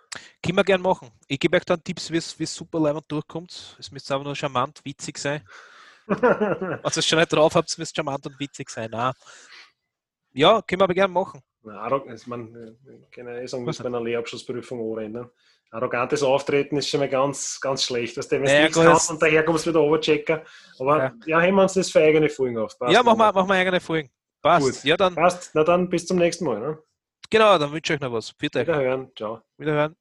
[0.44, 1.12] Können wir gern machen.
[1.28, 3.76] Ich gebe euch dann Tipps, wie es super leibend durchkommt.
[3.80, 5.48] Es müsste aber nur charmant, witzig sein.
[6.84, 8.90] Also es schon nicht drauf habt, es müsste charmant und witzig sein.
[8.90, 9.14] Nein.
[10.34, 11.42] Ja, können wir aber gern machen.
[11.62, 15.30] Na, ich mein, ich kann ja eh sagen, Was bei einer Lehrabschlussprüfung anrennen.
[15.72, 18.18] Arrogantes Auftreten ist schon mal ganz, ganz schlecht.
[18.18, 20.42] Dass der, wenn Ja, du nichts kannst und daher kommst du wieder runterchecken.
[20.80, 21.14] Aber Ja.
[21.28, 22.78] ja, heben wir uns das für eigene Folgen auf.
[22.80, 24.10] Passt, ja, machen wir, machen wir eigene Folgen.
[24.42, 24.66] Passt.
[24.66, 24.84] Gut.
[24.84, 25.52] Ja, dann, Passt.
[25.54, 26.60] Na dann bis zum nächsten Mal.
[26.60, 26.80] Ne?
[27.30, 28.34] genau, dann wünsche ich euch noch was.
[28.34, 28.62] Bitte.
[28.62, 29.12] Wiederhören.
[29.16, 29.42] Ciao.
[29.58, 29.96] Wiederhören.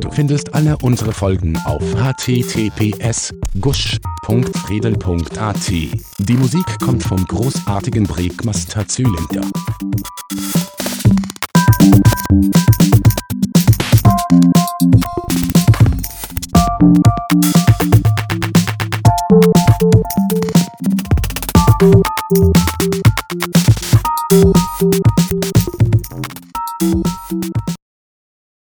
[0.00, 5.70] Du findest alle unsere Folgen auf https gusch.redel.at.
[5.70, 9.42] Die Musik kommt vom großartigen Breakmaster Zylinder.